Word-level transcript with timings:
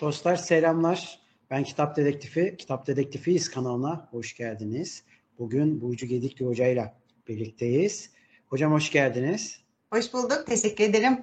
Dostlar 0.00 0.36
selamlar. 0.36 1.20
Ben 1.50 1.64
Kitap 1.64 1.96
Dedektifi, 1.96 2.56
Kitap 2.58 2.86
Dedektifiyiz 2.86 3.50
kanalına 3.50 4.08
hoş 4.10 4.36
geldiniz. 4.36 5.04
Bugün 5.38 5.80
Burcu 5.80 6.06
Gedikli 6.06 6.46
Hoca 6.46 6.66
ile 6.66 6.94
birlikteyiz. 7.28 8.10
Hocam 8.46 8.72
hoş 8.72 8.90
geldiniz. 8.90 9.60
Hoş 9.92 10.12
bulduk. 10.12 10.44
Teşekkür 10.46 10.84
ederim. 10.84 11.18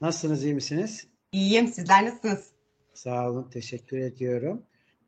Nasılsınız, 0.00 0.44
iyi 0.44 0.54
misiniz? 0.54 1.06
İyiyim. 1.32 1.68
Sizler 1.68 2.04
nasılsınız? 2.04 2.50
Sağ 2.94 3.30
olun, 3.30 3.50
teşekkür 3.50 3.98
ediyorum. 3.98 4.62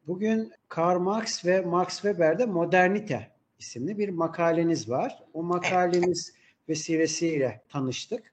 Bugün 0.07 0.53
Karl 0.69 0.99
Marx 0.99 1.45
ve 1.45 1.61
Max 1.61 1.89
Weber'de 1.89 2.47
Modernite 2.47 3.31
isimli 3.59 3.99
bir 3.99 4.09
makaleniz 4.09 4.91
var. 4.91 5.19
O 5.35 5.43
makaleniz 5.43 6.33
evet. 6.35 6.69
vesilesiyle 6.69 7.63
tanıştık. 7.69 8.33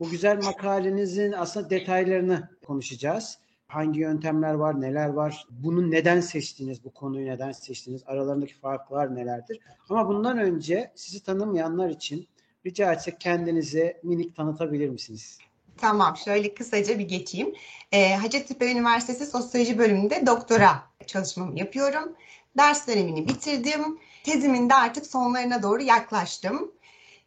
Bu 0.00 0.10
güzel 0.10 0.42
makalenizin 0.44 1.32
aslında 1.32 1.70
detaylarını 1.70 2.48
konuşacağız. 2.66 3.38
Hangi 3.72 4.00
yöntemler 4.00 4.54
var, 4.54 4.80
neler 4.80 5.08
var? 5.08 5.46
Bunu 5.50 5.90
neden 5.90 6.20
seçtiniz, 6.20 6.84
bu 6.84 6.94
konuyu 6.94 7.26
neden 7.26 7.52
seçtiniz? 7.52 8.02
Aralarındaki 8.06 8.54
farklar 8.54 9.14
nelerdir? 9.14 9.58
Ama 9.90 10.08
bundan 10.08 10.38
önce 10.38 10.92
sizi 10.94 11.22
tanımayanlar 11.22 11.90
için 11.90 12.28
rica 12.66 12.92
etsek 12.92 13.20
kendinizi 13.20 13.96
minik 14.02 14.36
tanıtabilir 14.36 14.88
misiniz? 14.88 15.38
Tamam, 15.76 16.16
şöyle 16.16 16.54
kısaca 16.54 16.98
bir 16.98 17.08
geçeyim. 17.08 17.54
Ee, 17.92 18.14
Hacettepe 18.14 18.72
Üniversitesi 18.72 19.26
Sosyoloji 19.26 19.78
bölümünde 19.78 20.26
doktora 20.26 20.82
çalışmamı 21.06 21.58
yapıyorum. 21.58 22.12
Ders 22.56 22.88
dönemini 22.88 23.28
bitirdim. 23.28 23.98
Tezimin 24.24 24.70
de 24.70 24.74
artık 24.74 25.06
sonlarına 25.06 25.62
doğru 25.62 25.82
yaklaştım. 25.82 26.72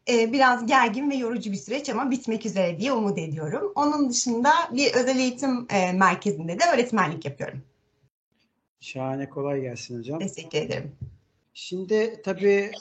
Ee, 0.09 0.33
biraz 0.33 0.65
gergin 0.65 1.11
ve 1.11 1.15
yorucu 1.15 1.51
bir 1.51 1.57
süreç 1.57 1.89
ama 1.89 2.11
bitmek 2.11 2.45
üzere 2.45 2.79
diye 2.79 2.93
umut 2.93 3.17
ediyorum. 3.17 3.71
Onun 3.75 4.09
dışında 4.09 4.51
bir 4.71 4.93
özel 4.93 5.20
eğitim 5.20 5.67
e, 5.70 5.93
merkezinde 5.93 6.59
de 6.59 6.63
öğretmenlik 6.73 7.25
yapıyorum. 7.25 7.62
Şahane, 8.79 9.29
kolay 9.29 9.62
gelsin 9.62 9.99
hocam. 9.99 10.20
Teşekkür 10.20 10.57
ederim. 10.57 10.91
Şimdi 11.53 12.21
tabii 12.25 12.71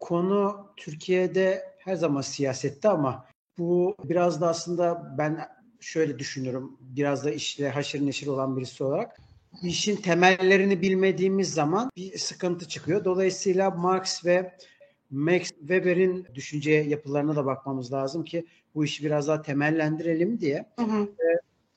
konu 0.00 0.66
Türkiye'de 0.76 1.74
her 1.78 1.94
zaman 1.94 2.20
siyasette 2.20 2.88
ama 2.88 3.26
bu 3.58 3.96
biraz 4.04 4.40
da 4.40 4.48
aslında 4.48 5.14
ben 5.18 5.48
şöyle 5.80 6.18
düşünüyorum. 6.18 6.78
Biraz 6.80 7.24
da 7.24 7.30
işle 7.30 7.70
haşır 7.70 8.06
neşir 8.06 8.26
olan 8.26 8.56
birisi 8.56 8.84
olarak 8.84 9.20
işin 9.62 9.96
temellerini 9.96 10.82
bilmediğimiz 10.82 11.54
zaman 11.54 11.90
bir 11.96 12.18
sıkıntı 12.18 12.68
çıkıyor. 12.68 13.04
Dolayısıyla 13.04 13.70
Marx 13.70 14.24
ve 14.24 14.56
Max 15.10 15.42
Weber'in 15.42 16.26
düşünce 16.34 16.70
yapılarına 16.70 17.36
da 17.36 17.46
bakmamız 17.46 17.92
lazım 17.92 18.24
ki 18.24 18.46
bu 18.74 18.84
işi 18.84 19.04
biraz 19.04 19.28
daha 19.28 19.42
temellendirelim 19.42 20.40
diye. 20.40 20.66
Hı 20.78 20.84
hı. 20.84 21.02
E, 21.02 21.28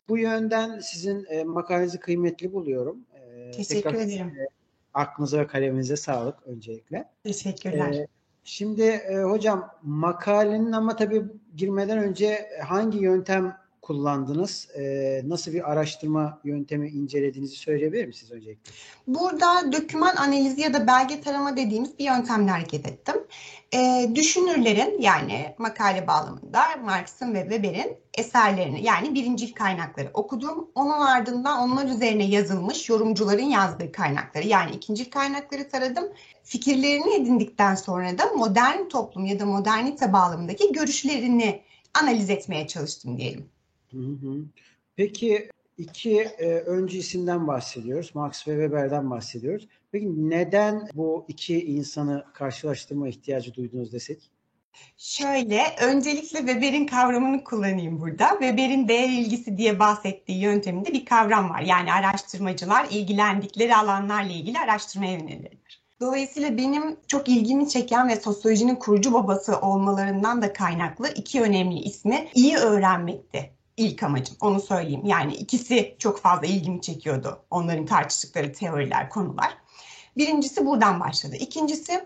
bu 0.09 0.17
yönden 0.17 0.79
sizin 0.79 1.25
e, 1.29 1.43
makalenizi 1.43 1.99
kıymetli 1.99 2.53
buluyorum. 2.53 2.97
E, 3.13 3.51
Teşekkür 3.51 3.81
tekrar, 3.81 4.05
ederim. 4.05 4.27
E, 4.27 4.47
aklınıza 4.93 5.39
ve 5.39 5.47
kaleminize 5.47 5.95
sağlık 5.95 6.47
öncelikle. 6.47 7.09
Teşekkürler. 7.23 7.93
E, 7.93 8.07
şimdi 8.43 8.81
e, 8.81 9.17
hocam 9.21 9.69
makalenin 9.81 10.71
ama 10.71 10.95
tabii 10.95 11.23
girmeden 11.55 11.97
önce 11.97 12.49
hangi 12.63 12.97
yöntem 12.97 13.62
kullandınız? 13.83 14.67
E, 14.75 15.21
nasıl 15.25 15.53
bir 15.53 15.71
araştırma 15.71 16.39
yöntemi 16.43 16.89
incelediğinizi 16.89 17.55
söyleyebilir 17.55 18.05
misiniz 18.05 18.31
öncelikle? 18.31 18.71
Burada 19.07 19.71
döküman 19.71 20.15
analizi 20.15 20.61
ya 20.61 20.73
da 20.73 20.87
belge 20.87 21.21
tarama 21.21 21.57
dediğimiz 21.57 21.99
bir 21.99 22.05
yöntemle 22.05 22.51
hareket 22.51 22.87
ettim. 22.87 23.15
E, 23.73 24.09
düşünürlerin 24.15 25.01
yani 25.01 25.55
makale 25.57 26.07
bağlamında 26.07 26.63
Marx'ın 26.83 27.33
ve 27.33 27.41
Weber'in 27.41 27.97
eserlerini 28.13 28.85
yani 28.85 29.15
birincil 29.15 29.53
kaynakları 29.53 30.09
okudum. 30.13 30.71
Onun 30.75 30.99
ardından 30.99 31.59
onlar 31.59 31.85
üzerine 31.85 32.25
yazılmış 32.25 32.89
yorumcuların 32.89 33.45
yazdığı 33.45 33.91
kaynakları 33.91 34.47
yani 34.47 34.71
ikinci 34.71 35.09
kaynakları 35.09 35.69
taradım. 35.69 36.05
Fikirlerini 36.43 37.15
edindikten 37.15 37.75
sonra 37.75 38.17
da 38.17 38.25
modern 38.25 38.87
toplum 38.89 39.25
ya 39.25 39.39
da 39.39 39.45
modernite 39.45 40.13
bağlamındaki 40.13 40.71
görüşlerini 40.71 41.61
analiz 41.93 42.29
etmeye 42.29 42.67
çalıştım 42.67 43.17
diyelim. 43.17 43.49
Peki 44.95 45.49
iki 45.77 46.19
e, 46.21 46.47
öncü 46.47 46.97
isimden 46.97 47.47
bahsediyoruz. 47.47 48.15
Max 48.15 48.47
ve 48.47 48.51
Weber'den 48.51 49.11
bahsediyoruz. 49.11 49.67
Peki 49.91 50.29
neden 50.29 50.89
bu 50.93 51.25
iki 51.27 51.65
insanı 51.65 52.25
karşılaştırma 52.33 53.07
ihtiyacı 53.07 53.53
duydunuz 53.53 53.93
desek? 53.93 54.31
Şöyle, 54.97 55.63
öncelikle 55.81 56.37
Weber'in 56.39 56.85
kavramını 56.85 57.43
kullanayım 57.43 58.01
burada. 58.01 58.29
Weber'in 58.29 58.87
değer 58.87 59.09
ilgisi 59.09 59.57
diye 59.57 59.79
bahsettiği 59.79 60.41
yönteminde 60.41 60.93
bir 60.93 61.05
kavram 61.05 61.49
var. 61.49 61.61
Yani 61.61 61.93
araştırmacılar 61.93 62.87
ilgilendikleri 62.91 63.75
alanlarla 63.75 64.31
ilgili 64.31 64.59
araştırmaya 64.59 65.11
yönelirler. 65.11 65.83
Dolayısıyla 65.99 66.57
benim 66.57 66.97
çok 67.07 67.29
ilgimi 67.29 67.69
çeken 67.69 68.07
ve 68.07 68.15
sosyolojinin 68.15 68.75
kurucu 68.75 69.13
babası 69.13 69.59
olmalarından 69.59 70.41
da 70.41 70.53
kaynaklı 70.53 71.09
iki 71.15 71.41
önemli 71.41 71.79
ismi 71.79 72.27
iyi 72.35 72.57
öğrenmekti 72.57 73.52
ilk 73.77 74.03
amacım. 74.03 74.37
Onu 74.41 74.61
söyleyeyim. 74.61 75.05
Yani 75.05 75.35
ikisi 75.35 75.95
çok 75.99 76.19
fazla 76.19 76.45
ilgimi 76.47 76.81
çekiyordu. 76.81 77.45
Onların 77.51 77.85
tartıştıkları 77.85 78.53
teoriler, 78.53 79.09
konular. 79.09 79.57
Birincisi 80.17 80.65
buradan 80.65 80.99
başladı. 80.99 81.35
İkincisi 81.35 82.05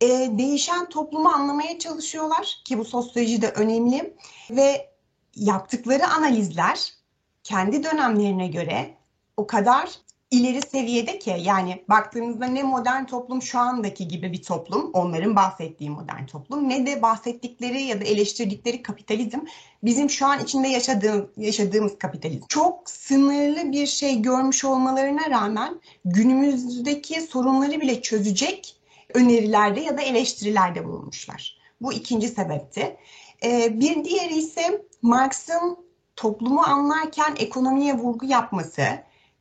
e, 0.00 0.06
değişen 0.38 0.88
toplumu 0.88 1.28
anlamaya 1.28 1.78
çalışıyorlar 1.78 2.62
ki 2.64 2.78
bu 2.78 2.84
sosyolojide 2.84 3.50
önemli 3.50 4.16
ve 4.50 4.90
yaptıkları 5.34 6.06
analizler 6.06 6.92
kendi 7.44 7.84
dönemlerine 7.84 8.48
göre 8.48 8.94
o 9.36 9.46
kadar 9.46 9.90
ileri 10.30 10.62
seviyede 10.62 11.18
ki 11.18 11.36
yani 11.42 11.84
baktığımızda 11.88 12.46
ne 12.46 12.62
modern 12.62 13.04
toplum 13.04 13.42
şu 13.42 13.58
andaki 13.58 14.08
gibi 14.08 14.32
bir 14.32 14.42
toplum 14.42 14.90
onların 14.92 15.36
bahsettiği 15.36 15.90
modern 15.90 16.26
toplum 16.26 16.68
ne 16.68 16.86
de 16.86 17.02
bahsettikleri 17.02 17.82
ya 17.82 18.00
da 18.00 18.04
eleştirdikleri 18.04 18.82
kapitalizm 18.82 19.38
bizim 19.82 20.10
şu 20.10 20.26
an 20.26 20.44
içinde 20.44 20.68
yaşadığımız, 20.68 21.26
yaşadığımız 21.36 21.98
kapitalizm. 21.98 22.46
Çok 22.48 22.90
sınırlı 22.90 23.72
bir 23.72 23.86
şey 23.86 24.22
görmüş 24.22 24.64
olmalarına 24.64 25.30
rağmen 25.30 25.80
günümüzdeki 26.04 27.20
sorunları 27.20 27.80
bile 27.80 28.02
çözecek 28.02 28.76
önerilerde 29.14 29.80
ya 29.80 29.98
da 29.98 30.02
eleştirilerde 30.02 30.84
bulunmuşlar. 30.84 31.58
Bu 31.80 31.92
ikinci 31.92 32.28
sebepti. 32.28 32.96
Ee, 33.44 33.80
bir 33.80 34.04
diğeri 34.04 34.34
ise 34.34 34.82
Marx'ın 35.02 35.78
toplumu 36.16 36.60
anlarken 36.60 37.34
ekonomiye 37.38 37.94
vurgu 37.94 38.26
yapması, 38.26 38.82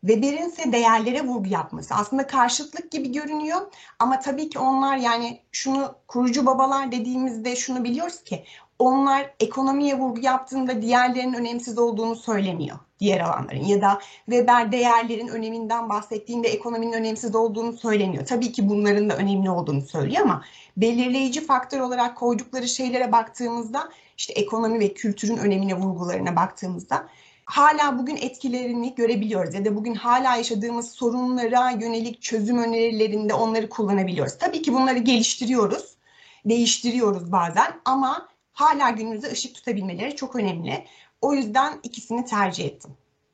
Weber'in 0.07 0.49
ise 0.49 0.71
değerlere 0.71 1.21
vurgu 1.21 1.49
yapması 1.49 1.95
aslında 1.95 2.27
karşıtlık 2.27 2.91
gibi 2.91 3.11
görünüyor 3.11 3.61
ama 3.99 4.19
tabii 4.19 4.49
ki 4.49 4.59
onlar 4.59 4.97
yani 4.97 5.41
şunu 5.51 5.95
kurucu 6.07 6.45
babalar 6.45 6.91
dediğimizde 6.91 7.55
şunu 7.55 7.83
biliyoruz 7.83 8.23
ki 8.23 8.43
onlar 8.79 9.33
ekonomiye 9.39 9.97
vurgu 9.97 10.19
yaptığında 10.19 10.81
diğerlerinin 10.81 11.33
önemsiz 11.33 11.77
olduğunu 11.77 12.15
söylemiyor 12.15 12.77
diğer 12.99 13.19
alanların 13.19 13.65
ya 13.65 13.81
da 13.81 13.99
Weber 14.25 14.71
değerlerin 14.71 15.27
öneminden 15.27 15.89
bahsettiğinde 15.89 16.47
ekonominin 16.47 16.93
önemsiz 16.93 17.35
olduğunu 17.35 17.73
söylemiyor. 17.73 18.25
Tabii 18.25 18.51
ki 18.51 18.69
bunların 18.69 19.09
da 19.09 19.17
önemli 19.17 19.49
olduğunu 19.49 19.81
söylüyor 19.81 20.21
ama 20.23 20.43
belirleyici 20.77 21.45
faktör 21.45 21.79
olarak 21.79 22.17
koydukları 22.17 22.67
şeylere 22.67 23.11
baktığımızda 23.11 23.89
işte 24.17 24.33
ekonomi 24.33 24.79
ve 24.79 24.93
kültürün 24.93 25.37
önemine 25.37 25.75
vurgularına 25.75 26.35
baktığımızda 26.35 27.07
hala 27.47 27.99
bugün 27.99 28.15
etkilerini 28.15 28.95
görebiliyoruz 28.95 29.53
ya 29.53 29.65
da 29.65 29.75
bugün 29.75 29.95
hala 29.95 30.35
yaşadığımız 30.35 30.91
sorunlara 30.91 31.71
yönelik 31.71 32.21
çözüm 32.21 32.57
önerilerinde 32.57 33.33
onları 33.33 33.69
kullanabiliyoruz. 33.69 34.37
Tabii 34.37 34.61
ki 34.61 34.73
bunları 34.73 34.97
geliştiriyoruz, 34.97 35.97
değiştiriyoruz 36.45 37.31
bazen 37.31 37.81
ama 37.85 38.29
hala 38.53 38.89
günümüzde 38.89 39.31
ışık 39.31 39.55
tutabilmeleri 39.55 40.15
çok 40.15 40.35
önemli. 40.35 40.85
O 41.21 41.33
yüzden 41.33 41.79
ikisini 41.83 42.25
tercih 42.25 42.65
ettim. 42.65 42.91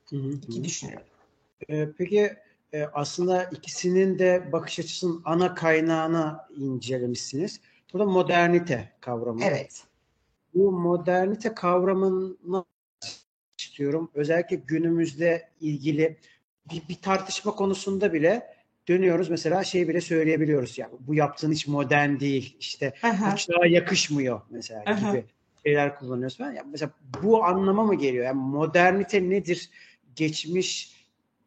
Hı 0.10 0.16
hı. 0.16 0.32
İki 0.48 0.64
düşünüyorum. 0.64 1.08
Ee, 1.70 1.90
peki 1.98 2.34
e, 2.74 2.84
aslında 2.84 3.44
ikisinin 3.44 4.20
de 4.20 4.50
bakış 4.52 4.80
açısının 4.80 5.22
ana 5.26 5.56
kaynağını 5.56 6.38
incelemişsiniz. 6.58 7.62
Burada 7.94 8.06
modernite 8.06 8.92
kavramı. 9.02 9.44
Evet. 9.44 9.84
Bu 10.54 10.72
modernite 10.72 11.54
kavramını 11.54 12.66
istiyorum. 13.74 14.12
Özellikle 14.14 14.56
günümüzde 14.56 15.50
ilgili 15.62 16.18
bir, 16.72 16.82
bir 16.90 16.96
tartışma 16.96 17.52
konusunda 17.52 18.14
bile 18.14 18.48
dönüyoruz 18.88 19.30
mesela 19.30 19.64
şey 19.64 19.88
bile 19.88 20.02
söyleyebiliyoruz 20.02 20.78
ya 20.78 20.90
bu 21.00 21.16
yaptığın 21.16 21.52
hiç 21.52 21.68
modern 21.68 22.20
değil 22.20 22.58
işte 22.60 22.94
Aha. 23.04 23.32
bu 23.32 23.38
çağa 23.38 23.66
yakışmıyor 23.66 24.42
mesela 24.50 24.84
Aha. 24.86 25.12
gibi 25.12 25.26
şeyler 25.66 26.00
kullanıyoruz 26.00 26.38
falan. 26.38 26.52
Ya 26.52 26.64
mesela 26.72 26.92
bu 27.24 27.44
anlama 27.44 27.84
mı 27.84 27.96
geliyor? 27.96 28.26
Yani 28.26 28.42
modernite 28.42 29.30
nedir? 29.30 29.70
Geçmiş 30.16 30.94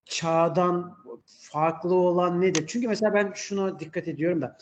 çağdan 0.05 0.97
farklı 1.27 1.95
olan 1.95 2.41
nedir? 2.41 2.65
Çünkü 2.67 2.89
mesela 2.89 3.15
ben 3.15 3.33
şuna 3.35 3.81
dikkat 3.81 4.09
ediyorum 4.09 4.43
da 4.43 4.59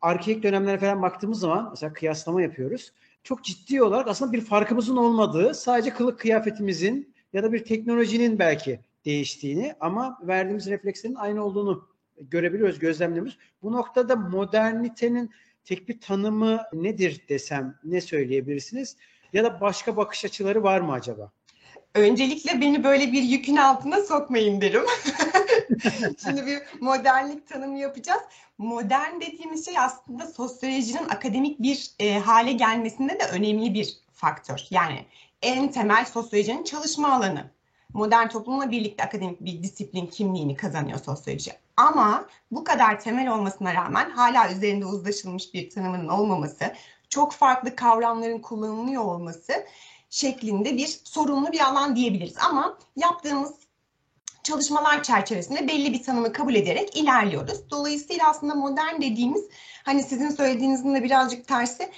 arkeik 0.00 0.42
dönemlere 0.42 0.78
falan 0.78 1.02
baktığımız 1.02 1.40
zaman 1.40 1.68
mesela 1.70 1.92
kıyaslama 1.92 2.42
yapıyoruz 2.42 2.92
çok 3.22 3.44
ciddi 3.44 3.82
olarak 3.82 4.08
aslında 4.08 4.32
bir 4.32 4.40
farkımızın 4.40 4.96
olmadığı, 4.96 5.54
sadece 5.54 5.90
kılık 5.90 6.20
kıyafetimizin 6.20 7.14
ya 7.32 7.42
da 7.42 7.52
bir 7.52 7.64
teknolojinin 7.64 8.38
belki 8.38 8.80
değiştiğini 9.04 9.74
ama 9.80 10.18
verdiğimiz 10.22 10.66
reflekslerin 10.66 11.14
aynı 11.14 11.44
olduğunu 11.44 11.88
görebiliyoruz, 12.20 12.78
gözlemliyoruz. 12.78 13.38
Bu 13.62 13.72
noktada 13.72 14.16
modernitenin 14.16 15.30
tek 15.64 15.88
bir 15.88 16.00
tanımı 16.00 16.60
nedir 16.72 17.24
desem 17.28 17.78
ne 17.84 18.00
söyleyebilirsiniz? 18.00 18.96
Ya 19.32 19.44
da 19.44 19.60
başka 19.60 19.96
bakış 19.96 20.24
açıları 20.24 20.62
var 20.62 20.80
mı 20.80 20.92
acaba? 20.92 21.32
Öncelikle 21.94 22.60
beni 22.60 22.84
böyle 22.84 23.12
bir 23.12 23.22
yükün 23.22 23.56
altına 23.56 24.02
sokmayın 24.02 24.60
derim. 24.60 24.84
Şimdi 26.24 26.46
bir 26.46 26.58
modernlik 26.80 27.48
tanımı 27.48 27.78
yapacağız. 27.78 28.20
Modern 28.58 29.20
dediğimiz 29.20 29.64
şey 29.64 29.78
aslında 29.78 30.26
sosyolojinin 30.26 31.08
akademik 31.08 31.62
bir 31.62 31.90
e, 31.98 32.18
hale 32.18 32.52
gelmesinde 32.52 33.20
de 33.20 33.24
önemli 33.32 33.74
bir 33.74 33.96
faktör. 34.12 34.66
Yani 34.70 35.04
en 35.42 35.70
temel 35.70 36.04
sosyolojinin 36.04 36.64
çalışma 36.64 37.12
alanı. 37.12 37.50
Modern 37.92 38.28
toplumla 38.28 38.70
birlikte 38.70 39.04
akademik 39.04 39.40
bir 39.40 39.62
disiplin 39.62 40.06
kimliğini 40.06 40.56
kazanıyor 40.56 40.98
sosyoloji. 40.98 41.52
Ama 41.76 42.28
bu 42.50 42.64
kadar 42.64 43.00
temel 43.00 43.28
olmasına 43.28 43.74
rağmen 43.74 44.10
hala 44.10 44.52
üzerinde 44.52 44.86
uzlaşılmış 44.86 45.54
bir 45.54 45.70
tanımının 45.70 46.08
olmaması, 46.08 46.74
çok 47.08 47.32
farklı 47.32 47.76
kavramların 47.76 48.38
kullanılıyor 48.38 49.02
olması 49.02 49.52
şeklinde 50.10 50.76
bir 50.76 51.00
sorunlu 51.04 51.52
bir 51.52 51.60
alan 51.60 51.96
diyebiliriz. 51.96 52.34
Ama 52.50 52.78
yaptığımız 52.96 53.52
çalışmalar 54.42 55.02
çerçevesinde 55.02 55.68
belli 55.68 55.92
bir 55.92 56.02
tanımı 56.02 56.32
kabul 56.32 56.54
ederek 56.54 56.96
ilerliyoruz. 56.96 57.70
Dolayısıyla 57.70 58.28
aslında 58.28 58.54
modern 58.54 59.00
dediğimiz 59.00 59.44
hani 59.84 60.02
sizin 60.02 60.30
söylediğinizin 60.30 60.94
de 60.94 61.04
birazcık 61.04 61.48
tersi 61.48 61.90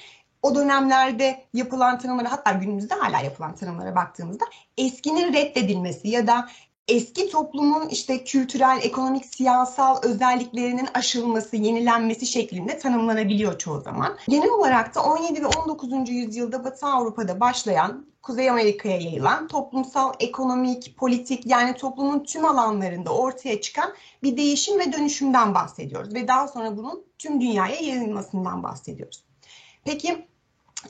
o 0.42 0.54
dönemlerde 0.54 1.44
yapılan 1.54 1.98
tanımlara 1.98 2.32
hatta 2.32 2.52
günümüzde 2.52 2.94
hala 2.94 3.20
yapılan 3.20 3.54
tanımlara 3.54 3.94
baktığımızda 3.94 4.44
eskinin 4.76 5.32
reddedilmesi 5.32 6.08
ya 6.08 6.26
da 6.26 6.48
eski 6.88 7.30
toplumun 7.30 7.88
işte 7.88 8.24
kültürel, 8.24 8.80
ekonomik, 8.82 9.24
siyasal 9.26 10.02
özelliklerinin 10.02 10.88
aşılması, 10.94 11.56
yenilenmesi 11.56 12.26
şeklinde 12.26 12.78
tanımlanabiliyor 12.78 13.58
çoğu 13.58 13.80
zaman. 13.80 14.16
Genel 14.28 14.50
olarak 14.50 14.94
da 14.94 15.04
17 15.04 15.42
ve 15.42 15.46
19. 15.46 16.08
yüzyılda 16.08 16.64
Batı 16.64 16.86
Avrupa'da 16.86 17.40
başlayan, 17.40 18.06
Kuzey 18.22 18.50
Amerika'ya 18.50 18.96
yayılan 18.96 19.48
toplumsal, 19.48 20.12
ekonomik, 20.20 20.96
politik 20.96 21.46
yani 21.46 21.74
toplumun 21.74 22.24
tüm 22.24 22.44
alanlarında 22.44 23.14
ortaya 23.14 23.60
çıkan 23.60 23.92
bir 24.22 24.36
değişim 24.36 24.78
ve 24.78 24.92
dönüşümden 24.92 25.54
bahsediyoruz 25.54 26.14
ve 26.14 26.28
daha 26.28 26.48
sonra 26.48 26.76
bunun 26.76 27.04
tüm 27.18 27.40
dünyaya 27.40 27.76
yayılmasından 27.76 28.62
bahsediyoruz. 28.62 29.24
Peki 29.84 30.26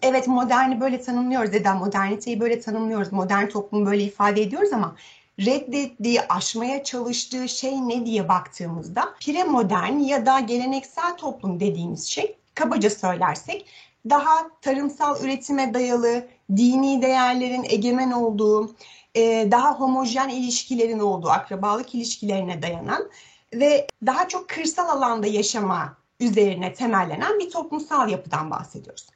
evet 0.03 0.29
moderni 0.29 0.81
böyle 0.81 1.00
tanımlıyoruz 1.00 1.65
da 1.65 1.75
moderniteyi 1.75 2.41
böyle 2.41 2.61
tanımlıyoruz, 2.61 3.12
modern 3.12 3.49
toplumu 3.49 3.87
böyle 3.87 4.03
ifade 4.03 4.43
ediyoruz 4.43 4.73
ama 4.73 4.97
reddettiği, 5.40 6.20
aşmaya 6.29 6.84
çalıştığı 6.84 7.49
şey 7.49 7.88
ne 7.88 8.06
diye 8.06 8.29
baktığımızda 8.29 9.14
premodern 9.20 9.99
ya 9.99 10.26
da 10.26 10.40
geleneksel 10.40 11.17
toplum 11.17 11.61
dediğimiz 11.61 12.06
şey 12.06 12.37
kabaca 12.55 12.90
söylersek 12.90 13.67
daha 14.11 14.50
tarımsal 14.61 15.25
üretime 15.25 15.75
dayalı, 15.75 16.29
dini 16.56 17.02
değerlerin 17.02 17.64
egemen 17.64 18.11
olduğu, 18.11 18.75
e, 19.14 19.49
daha 19.50 19.81
homojen 19.81 20.29
ilişkilerin 20.29 20.99
olduğu, 20.99 21.29
akrabalık 21.29 21.94
ilişkilerine 21.94 22.62
dayanan 22.62 23.11
ve 23.55 23.87
daha 24.06 24.29
çok 24.29 24.49
kırsal 24.49 24.88
alanda 24.88 25.26
yaşama 25.26 25.96
üzerine 26.20 26.75
temellenen 26.75 27.38
bir 27.38 27.50
toplumsal 27.50 28.08
yapıdan 28.08 28.50
bahsediyoruz. 28.50 29.06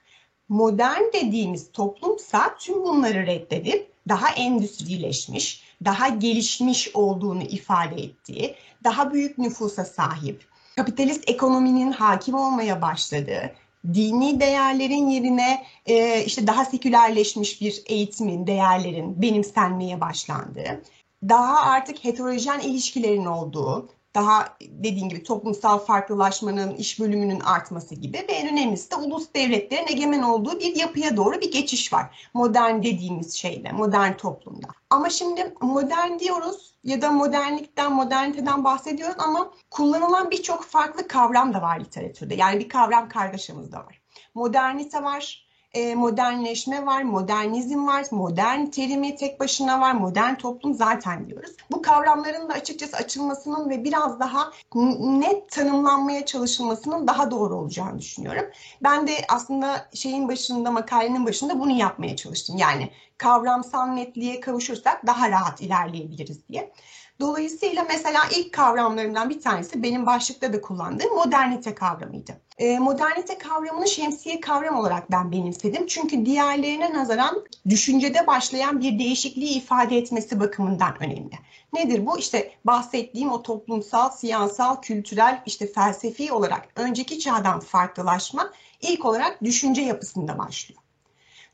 Modern 0.49 1.03
dediğimiz 1.13 1.73
toplumsa 1.73 2.57
tüm 2.59 2.85
bunları 2.85 3.27
reddedip 3.27 3.93
daha 4.09 4.31
endüstrileşmiş, 4.31 5.66
daha 5.85 6.09
gelişmiş 6.09 6.91
olduğunu 6.95 7.43
ifade 7.43 8.03
ettiği, 8.03 8.55
daha 8.85 9.13
büyük 9.13 9.39
nüfusa 9.39 9.85
sahip, 9.85 10.45
kapitalist 10.77 11.31
ekonominin 11.31 11.93
hakim 11.93 12.35
olmaya 12.35 12.83
başladığı, 12.83 13.53
dini 13.95 14.41
değerlerin 14.41 15.09
yerine 15.09 15.65
e, 15.87 16.25
işte 16.25 16.47
daha 16.47 16.65
sekülerleşmiş 16.65 17.61
bir 17.61 17.83
eğitimin, 17.87 18.47
değerlerin 18.47 19.23
benimsenmeye 19.23 20.01
başlandığı, 20.01 20.83
daha 21.29 21.61
artık 21.61 22.05
heterojen 22.05 22.61
ilişkilerin 22.61 23.25
olduğu, 23.25 23.89
daha 24.17 24.57
dediğim 24.61 25.09
gibi 25.09 25.23
toplumsal 25.23 25.79
farklılaşmanın, 25.79 26.75
iş 26.75 27.01
bölümünün 27.01 27.41
artması 27.41 27.95
gibi 27.95 28.19
ve 28.29 28.33
en 28.33 28.53
önemlisi 28.53 28.91
de 28.91 28.97
ulus 28.97 29.35
devletlerin 29.35 29.87
egemen 29.89 30.23
olduğu 30.23 30.61
bir 30.61 30.77
yapıya 30.77 31.17
doğru 31.17 31.41
bir 31.41 31.53
geçiş 31.53 31.93
var. 31.93 32.29
Modern 32.35 32.83
dediğimiz 32.83 33.35
şeyde, 33.35 33.73
modern 33.73 34.13
toplumda. 34.13 34.67
Ama 34.91 35.11
şimdi 35.11 35.55
modern 35.61 36.19
diyoruz 36.19 36.75
ya 36.85 37.03
da 37.03 37.11
modernlikten, 37.11 37.93
moderniteden 37.93 38.65
bahsediyoruz 38.65 39.17
ama 39.19 39.51
kullanılan 39.71 40.31
birçok 40.31 40.65
farklı 40.65 41.09
kavram 41.09 41.55
da 41.55 41.63
var 41.63 41.81
literatürde. 41.81 42.35
Yani 42.35 42.61
bir 42.61 42.69
kavram 42.69 43.09
kargaşamız 43.09 43.73
da 43.73 43.79
var. 43.79 44.01
Modernite 44.35 45.03
var, 45.03 45.46
e, 45.77 45.95
modernleşme 45.95 46.87
var, 46.87 47.03
modernizm 47.03 47.87
var, 47.87 48.05
modern 48.11 48.67
terimi 48.67 49.17
tek 49.17 49.41
başına 49.41 49.81
var, 49.81 49.93
modern 49.93 50.35
toplum 50.35 50.75
zaten 50.75 51.29
diyoruz. 51.29 51.51
Bu 51.71 51.83
kavramların 51.83 52.49
da 52.49 52.53
açıkçası 52.53 52.97
açılmasının 52.97 53.71
ve 53.71 53.85
biraz 53.85 54.21
daha 54.21 54.53
net 55.01 55.51
tanımlanmaya 55.51 56.27
çalışılmasının 56.27 57.07
daha 57.07 57.31
doğru 57.31 57.55
olacağını 57.55 57.99
düşünüyorum. 57.99 58.45
Ben 58.83 59.07
de 59.07 59.13
aslında 59.29 59.89
şeyin 59.95 60.29
başında, 60.29 60.71
makalenin 60.71 61.27
başında 61.27 61.61
bunu 61.61 61.73
yapmaya 61.73 62.17
çalıştım. 62.17 62.57
Yani 62.57 62.91
kavramsal 63.19 63.87
netliğe 63.87 64.41
kavuşursak 64.41 65.07
daha 65.07 65.31
rahat 65.31 65.61
ilerleyebiliriz 65.61 66.49
diye. 66.49 66.73
Dolayısıyla 67.21 67.85
mesela 67.89 68.21
ilk 68.37 68.53
kavramlarından 68.53 69.31
bir 69.31 69.41
tanesi 69.41 69.83
benim 69.83 70.07
başlıkta 70.07 70.53
da 70.53 70.61
kullandığım 70.61 71.15
modernite 71.15 71.75
kavramıydı. 71.75 72.33
E, 72.59 72.79
modernite 72.79 73.39
kavramını 73.39 73.89
şemsiye 73.89 74.41
kavram 74.41 74.79
olarak 74.79 75.11
ben 75.11 75.33
benimsedim. 75.33 75.87
Çünkü 75.87 76.27
diğerlerine 76.27 76.95
nazaran 76.95 77.45
düşüncede 77.69 78.27
başlayan 78.27 78.81
bir 78.81 78.99
değişikliği 78.99 79.57
ifade 79.57 79.99
etmesi 79.99 80.41
bakımından 80.41 81.03
önemli. 81.03 81.39
Nedir 81.73 82.07
bu? 82.07 82.19
İşte 82.19 82.53
bahsettiğim 82.65 83.33
o 83.33 83.43
toplumsal, 83.43 84.11
siyasal, 84.11 84.81
kültürel, 84.81 85.43
işte 85.47 85.73
felsefi 85.73 86.33
olarak 86.33 86.69
önceki 86.77 87.19
çağdan 87.19 87.61
farklılaşma 87.61 88.53
ilk 88.81 89.05
olarak 89.05 89.45
düşünce 89.45 89.83
yapısında 89.83 90.39
başlıyor. 90.39 90.81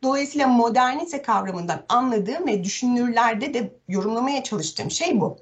Dolayısıyla 0.03 0.49
modernite 0.49 1.23
kavramından 1.23 1.85
anladığım 1.89 2.47
ve 2.47 2.65
düşünürlerde 2.65 3.55
de 3.55 3.73
yorumlamaya 3.89 4.43
çalıştığım 4.43 4.91
şey 4.91 5.21
bu. 5.21 5.39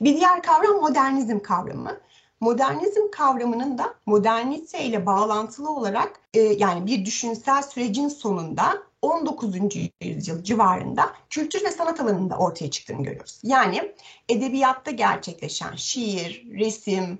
Bir 0.00 0.16
diğer 0.16 0.42
kavram 0.42 0.80
modernizm 0.80 1.38
kavramı. 1.38 2.00
Modernizm 2.40 3.10
kavramının 3.12 3.78
da 3.78 3.94
modernite 4.06 4.84
ile 4.84 5.06
bağlantılı 5.06 5.70
olarak 5.70 6.20
e, 6.34 6.40
yani 6.40 6.86
bir 6.86 7.04
düşünsel 7.04 7.62
sürecin 7.62 8.08
sonunda 8.08 8.82
19. 9.02 9.54
yüzyıl 10.00 10.42
civarında 10.42 11.12
kültür 11.30 11.64
ve 11.64 11.70
sanat 11.70 12.00
alanında 12.00 12.36
ortaya 12.36 12.70
çıktığını 12.70 13.02
görüyoruz. 13.02 13.40
Yani 13.42 13.94
edebiyatta 14.28 14.90
gerçekleşen 14.90 15.76
şiir, 15.76 16.46
resim, 16.58 17.18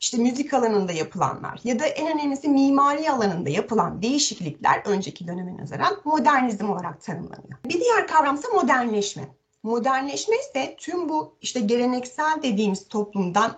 işte 0.00 0.16
müzik 0.16 0.54
alanında 0.54 0.92
yapılanlar 0.92 1.60
ya 1.64 1.78
da 1.78 1.86
en 1.86 2.14
önemlisi 2.14 2.48
mimari 2.48 3.10
alanında 3.10 3.50
yapılan 3.50 4.02
değişiklikler 4.02 4.82
önceki 4.84 5.28
döneme 5.28 5.56
nazaran 5.56 5.96
modernizm 6.04 6.70
olarak 6.70 7.02
tanımlanıyor. 7.02 7.58
Bir 7.64 7.80
diğer 7.80 8.06
kavramsa 8.06 8.48
modernleşme. 8.48 9.22
Modernleşme 9.64 10.36
ise 10.36 10.74
tüm 10.78 11.08
bu 11.08 11.36
işte 11.42 11.60
geleneksel 11.60 12.42
dediğimiz 12.42 12.88
toplumdan 12.88 13.56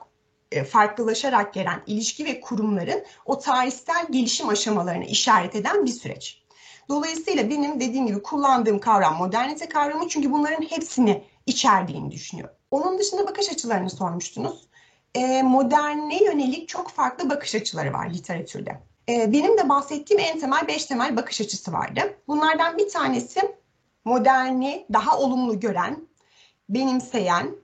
e, 0.53 0.65
farklılaşarak 0.65 1.55
gelen 1.55 1.83
ilişki 1.87 2.25
ve 2.25 2.41
kurumların 2.41 3.05
o 3.25 3.39
tarihsel 3.39 4.07
gelişim 4.11 4.49
aşamalarını 4.49 5.05
işaret 5.05 5.55
eden 5.55 5.87
bir 5.87 5.91
süreç. 5.91 6.43
Dolayısıyla 6.89 7.51
benim 7.51 7.81
dediğim 7.81 8.07
gibi 8.07 8.23
kullandığım 8.23 8.79
kavram 8.79 9.17
modernite 9.17 9.69
kavramı 9.69 10.09
çünkü 10.09 10.33
bunların 10.33 10.63
hepsini 10.63 11.25
içerdiğini 11.47 12.11
düşünüyorum. 12.11 12.55
Onun 12.71 12.99
dışında 12.99 13.27
bakış 13.27 13.51
açılarını 13.51 13.91
sormuştunuz. 13.91 14.69
E, 15.15 15.43
moderne 15.43 16.25
yönelik 16.25 16.69
çok 16.69 16.91
farklı 16.91 17.31
bakış 17.31 17.55
açıları 17.55 17.93
var 17.93 18.11
literatürde. 18.11 18.81
E, 19.09 19.33
benim 19.33 19.59
de 19.59 19.69
bahsettiğim 19.69 20.23
en 20.23 20.41
temel 20.41 20.69
beş 20.69 20.87
temel 20.87 21.17
bakış 21.17 21.41
açısı 21.41 21.73
vardı. 21.73 22.01
Bunlardan 22.29 22.79
bir 22.79 22.89
tanesi 22.89 23.57
moderni 24.07 24.87
daha 24.93 25.19
olumlu 25.19 25.61
gören, 25.61 26.09
benimseyen 26.69 27.57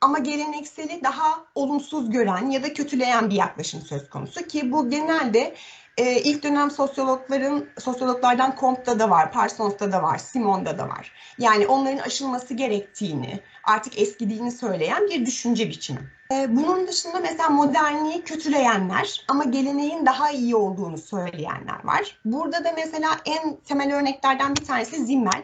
ama 0.00 0.18
gelenekseli 0.18 1.04
daha 1.04 1.44
olumsuz 1.54 2.10
gören 2.10 2.50
ya 2.50 2.62
da 2.62 2.72
kötüleyen 2.72 3.30
bir 3.30 3.34
yaklaşım 3.34 3.80
söz 3.80 4.10
konusu 4.10 4.42
ki 4.46 4.72
bu 4.72 4.90
genelde 4.90 5.54
e, 5.96 6.20
ilk 6.20 6.42
dönem 6.42 6.70
sosyologların 6.70 7.68
sosyologlardan 7.78 8.54
Comte'da 8.60 8.98
da 8.98 9.10
var, 9.10 9.32
Parsons'ta 9.32 9.92
da 9.92 10.02
var, 10.02 10.18
Simon'da 10.18 10.78
da 10.78 10.88
var. 10.88 11.12
Yani 11.38 11.66
onların 11.66 11.98
aşılması 11.98 12.54
gerektiğini, 12.54 13.40
artık 13.64 13.98
eskidiğini 13.98 14.52
söyleyen 14.52 15.06
bir 15.06 15.26
düşünce 15.26 15.68
biçimi. 15.68 16.00
E, 16.32 16.56
bunun 16.56 16.86
dışında 16.86 17.20
mesela 17.20 17.48
modernliği 17.48 18.22
kötüleyenler 18.22 19.24
ama 19.28 19.44
geleneğin 19.44 20.06
daha 20.06 20.30
iyi 20.30 20.56
olduğunu 20.56 20.98
söyleyenler 20.98 21.84
var. 21.84 22.20
Burada 22.24 22.64
da 22.64 22.72
mesela 22.76 23.10
en 23.24 23.56
temel 23.56 23.94
örneklerden 23.94 24.56
bir 24.56 24.64
tanesi 24.64 25.04
Zimmel. 25.04 25.42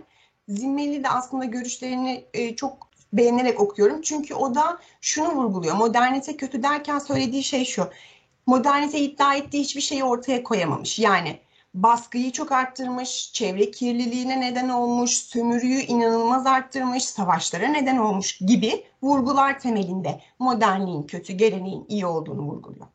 Zimmeli 0.49 1.05
de 1.05 1.09
aslında 1.09 1.45
görüşlerini 1.45 2.25
e, 2.35 2.57
çok 2.57 2.88
beğenerek 3.12 3.61
okuyorum. 3.61 4.03
Çünkü 4.03 4.35
o 4.35 4.55
da 4.55 4.79
şunu 5.00 5.35
vurguluyor. 5.35 5.76
Modernite 5.76 6.37
kötü 6.37 6.62
derken 6.62 6.99
söylediği 6.99 7.43
şey 7.43 7.65
şu. 7.65 7.88
Modernite 8.47 9.00
iddia 9.00 9.35
ettiği 9.35 9.61
hiçbir 9.61 9.81
şeyi 9.81 10.05
ortaya 10.05 10.43
koyamamış. 10.43 10.99
Yani 10.99 11.41
baskıyı 11.75 12.33
çok 12.33 12.53
arttırmış, 12.53 13.33
çevre 13.33 13.71
kirliliğine 13.71 14.41
neden 14.41 14.69
olmuş, 14.69 15.11
sömürüyü 15.11 15.81
inanılmaz 15.81 16.47
arttırmış, 16.47 17.05
savaşlara 17.05 17.69
neden 17.69 17.97
olmuş 17.97 18.38
gibi 18.38 18.85
vurgular 19.03 19.61
temelinde 19.61 20.21
modernliğin 20.38 21.03
kötü, 21.03 21.33
geleneğin 21.33 21.87
iyi 21.88 22.07
olduğunu 22.07 22.43
vurguluyor. 22.43 22.87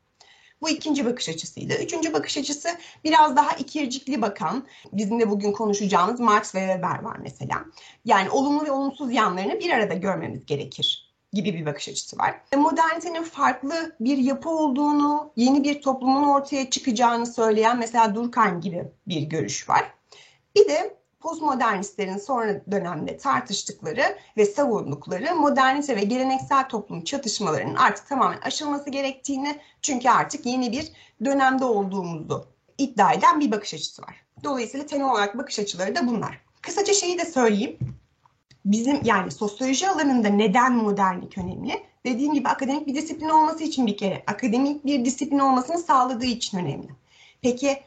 Bu 0.62 0.70
ikinci 0.70 1.06
bakış 1.06 1.30
açısıydı. 1.30 1.74
Üçüncü 1.74 2.14
bakış 2.14 2.38
açısı 2.38 2.70
biraz 3.04 3.36
daha 3.36 3.54
ikircikli 3.54 4.22
bakan, 4.22 4.68
bizim 4.94 5.20
de 5.20 5.30
bugün 5.30 5.52
konuşacağımız 5.52 6.20
Marx 6.20 6.56
ve 6.56 6.60
Weber 6.60 7.02
var 7.02 7.18
mesela. 7.22 7.66
Yani 8.06 8.30
olumlu 8.30 8.66
ve 8.66 8.72
olumsuz 8.72 9.12
yanlarını 9.12 9.60
bir 9.60 9.70
arada 9.70 9.94
görmemiz 9.94 10.46
gerekir 10.46 11.12
gibi 11.34 11.54
bir 11.54 11.66
bakış 11.66 11.90
açısı 11.90 12.18
var. 12.18 12.36
Modernitenin 12.56 13.24
farklı 13.24 13.96
bir 14.00 14.18
yapı 14.18 14.50
olduğunu, 14.50 15.34
yeni 15.36 15.64
bir 15.64 15.82
toplumun 15.82 16.30
ortaya 16.30 16.70
çıkacağını 16.70 17.26
söyleyen 17.26 17.80
mesela 17.80 18.16
Durkheim 18.16 18.62
gibi 18.62 18.86
bir 19.08 19.22
görüş 19.22 19.70
var. 19.70 19.94
Bir 20.56 20.70
de 20.70 21.01
postmodernistlerin 21.22 22.18
sonra 22.18 22.62
dönemde 22.72 23.18
tartıştıkları 23.18 24.18
ve 24.38 24.46
savundukları 24.46 25.36
modernite 25.36 25.96
ve 25.96 26.04
geleneksel 26.04 26.70
toplum 26.70 27.04
çatışmalarının 27.04 27.76
artık 27.76 28.08
tamamen 28.08 28.42
aşılması 28.42 28.90
gerektiğini 28.90 29.60
çünkü 29.82 30.10
artık 30.10 30.46
yeni 30.46 30.72
bir 30.72 30.92
dönemde 31.26 31.66
olduğumuzu 31.66 32.46
iddia 32.78 33.14
eden 33.14 33.40
bir 33.40 33.52
bakış 33.52 33.74
açısı 33.74 34.02
var. 34.02 34.24
Dolayısıyla 34.44 34.86
temel 34.86 35.12
olarak 35.12 35.38
bakış 35.38 35.60
açıları 35.60 35.96
da 35.96 36.08
bunlar. 36.08 36.42
Kısaca 36.62 36.94
şeyi 36.94 37.18
de 37.18 37.26
söyleyeyim. 37.26 37.78
Bizim 38.66 39.00
yani 39.04 39.32
sosyoloji 39.32 39.90
alanında 39.90 40.28
neden 40.28 40.74
modernlik 40.74 41.38
önemli? 41.38 41.84
Dediğim 42.06 42.34
gibi 42.34 42.50
akademik 42.50 42.88
bir 42.88 42.96
disiplin 42.96 43.30
olması 43.30 43.64
için 43.64 43.88
bir 43.88 43.98
kere 43.98 44.24
akademik 44.28 44.86
bir 44.86 45.06
disiplin 45.06 45.40
olmasını 45.40 45.78
sağladığı 45.78 46.26
için 46.26 46.58
önemli. 46.58 46.88
Peki 47.42 47.78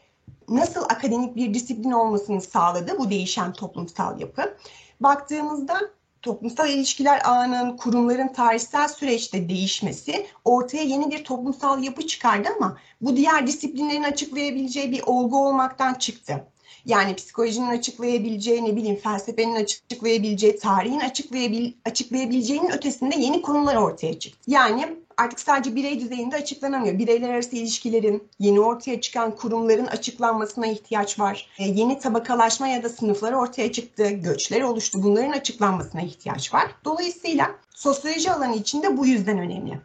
nasıl 0.48 0.82
akademik 0.82 1.36
bir 1.36 1.54
disiplin 1.54 1.92
olmasını 1.92 2.40
sağladı 2.40 2.98
bu 2.98 3.10
değişen 3.10 3.52
toplumsal 3.52 4.20
yapı? 4.20 4.56
Baktığımızda 5.00 5.80
toplumsal 6.22 6.68
ilişkiler 6.68 7.22
ağının, 7.24 7.76
kurumların 7.76 8.28
tarihsel 8.28 8.88
süreçte 8.88 9.48
değişmesi 9.48 10.26
ortaya 10.44 10.82
yeni 10.82 11.10
bir 11.10 11.24
toplumsal 11.24 11.82
yapı 11.82 12.06
çıkardı 12.06 12.48
ama 12.56 12.78
bu 13.00 13.16
diğer 13.16 13.46
disiplinlerin 13.46 14.02
açıklayabileceği 14.02 14.92
bir 14.92 15.02
olgu 15.06 15.46
olmaktan 15.48 15.94
çıktı. 15.94 16.44
Yani 16.84 17.14
psikolojinin 17.14 17.68
açıklayabileceği, 17.68 18.64
ne 18.64 18.76
bileyim 18.76 18.96
felsefenin 18.96 19.54
açıklayabileceği, 19.54 20.58
tarihin 20.58 21.00
açıklayabil 21.00 21.72
açıklayabileceğinin 21.84 22.70
ötesinde 22.70 23.16
yeni 23.16 23.42
konular 23.42 23.76
ortaya 23.76 24.18
çıktı. 24.18 24.50
Yani 24.50 24.96
artık 25.16 25.40
sadece 25.40 25.76
birey 25.76 26.00
düzeyinde 26.00 26.36
açıklanamıyor. 26.36 26.98
Bireyler 26.98 27.28
arası 27.28 27.56
ilişkilerin, 27.56 28.28
yeni 28.38 28.60
ortaya 28.60 29.00
çıkan 29.00 29.36
kurumların 29.36 29.86
açıklanmasına 29.86 30.66
ihtiyaç 30.66 31.20
var. 31.20 31.48
E, 31.58 31.64
yeni 31.64 31.98
tabakalaşma 31.98 32.68
ya 32.68 32.82
da 32.82 32.88
sınıflar 32.88 33.32
ortaya 33.32 33.72
çıktı, 33.72 34.10
göçler 34.10 34.62
oluştu. 34.62 35.02
Bunların 35.02 35.30
açıklanmasına 35.30 36.02
ihtiyaç 36.02 36.54
var. 36.54 36.70
Dolayısıyla 36.84 37.50
sosyoloji 37.70 38.32
alanı 38.32 38.56
içinde 38.56 38.96
bu 38.96 39.06
yüzden 39.06 39.38
önemli. 39.38 39.80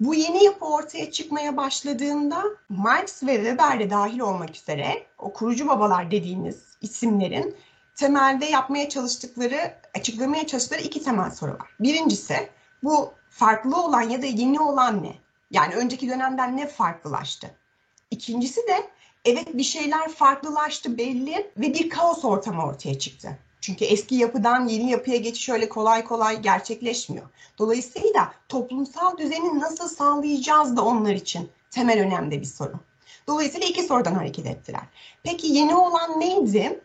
Bu 0.00 0.14
yeni 0.14 0.44
yapı 0.44 0.64
ortaya 0.64 1.10
çıkmaya 1.10 1.56
başladığında 1.56 2.42
Marx 2.68 3.22
ve 3.22 3.34
Weber 3.34 3.80
de 3.80 3.90
dahil 3.90 4.20
olmak 4.20 4.56
üzere 4.56 5.06
o 5.18 5.32
kurucu 5.32 5.68
babalar 5.68 6.10
dediğimiz 6.10 6.62
isimlerin 6.82 7.56
temelde 7.96 8.46
yapmaya 8.46 8.88
çalıştıkları, 8.88 9.74
açıklamaya 9.98 10.46
çalıştıkları 10.46 10.82
iki 10.82 11.02
temel 11.02 11.30
soru 11.30 11.50
var. 11.50 11.70
Birincisi 11.80 12.48
bu 12.82 13.12
farklı 13.34 13.84
olan 13.84 14.02
ya 14.02 14.22
da 14.22 14.26
yeni 14.26 14.60
olan 14.60 15.02
ne? 15.02 15.14
Yani 15.50 15.74
önceki 15.74 16.08
dönemden 16.08 16.56
ne 16.56 16.68
farklılaştı? 16.68 17.50
İkincisi 18.10 18.60
de 18.68 18.90
evet 19.24 19.56
bir 19.56 19.62
şeyler 19.62 20.08
farklılaştı 20.08 20.98
belli 20.98 21.50
ve 21.56 21.74
bir 21.74 21.90
kaos 21.90 22.24
ortamı 22.24 22.66
ortaya 22.66 22.98
çıktı. 22.98 23.38
Çünkü 23.60 23.84
eski 23.84 24.14
yapıdan 24.14 24.68
yeni 24.68 24.90
yapıya 24.90 25.16
geçiş 25.16 25.48
öyle 25.48 25.68
kolay 25.68 26.04
kolay 26.04 26.42
gerçekleşmiyor. 26.42 27.26
Dolayısıyla 27.58 28.32
toplumsal 28.48 29.18
düzeni 29.18 29.60
nasıl 29.60 29.88
sağlayacağız 29.88 30.76
da 30.76 30.84
onlar 30.84 31.14
için 31.14 31.50
temel 31.70 32.00
önemli 32.00 32.40
bir 32.40 32.46
soru. 32.46 32.74
Dolayısıyla 33.26 33.66
iki 33.66 33.82
sorudan 33.82 34.14
hareket 34.14 34.46
ettiler. 34.46 34.82
Peki 35.22 35.46
yeni 35.46 35.74
olan 35.74 36.20
neydi? 36.20 36.80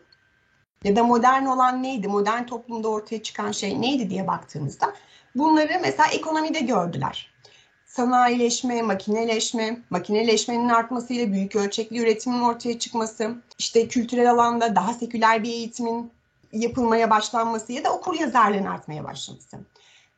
Ya 0.84 0.96
da 0.96 1.04
modern 1.04 1.46
olan 1.46 1.82
neydi? 1.82 2.08
Modern 2.08 2.46
toplumda 2.46 2.88
ortaya 2.88 3.22
çıkan 3.22 3.52
şey 3.52 3.80
neydi 3.80 4.10
diye 4.10 4.26
baktığımızda 4.26 4.94
bunları 5.34 5.78
mesela 5.82 6.08
ekonomide 6.08 6.60
gördüler. 6.60 7.30
Sanayileşme, 7.86 8.82
makineleşme, 8.82 9.82
makineleşmenin 9.90 10.68
artmasıyla 10.68 11.32
büyük 11.32 11.56
ölçekli 11.56 11.98
üretimin 11.98 12.40
ortaya 12.40 12.78
çıkması, 12.78 13.34
işte 13.58 13.88
kültürel 13.88 14.30
alanda 14.30 14.76
daha 14.76 14.94
seküler 14.94 15.42
bir 15.42 15.48
eğitimin 15.48 16.10
yapılmaya 16.52 17.10
başlanması 17.10 17.72
ya 17.72 17.84
da 17.84 17.92
okur 17.92 18.20
yazarlığın 18.20 18.64
artmaya 18.64 19.04
başlaması. 19.04 19.58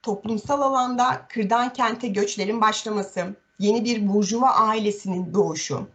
Toplumsal 0.02 0.62
alanda 0.62 1.22
kırdan 1.28 1.72
kente 1.72 2.08
göçlerin 2.08 2.60
başlaması, 2.60 3.36
yeni 3.58 3.84
bir 3.84 4.08
burjuva 4.08 4.50
ailesinin 4.50 5.34
doğuşu, 5.34 5.86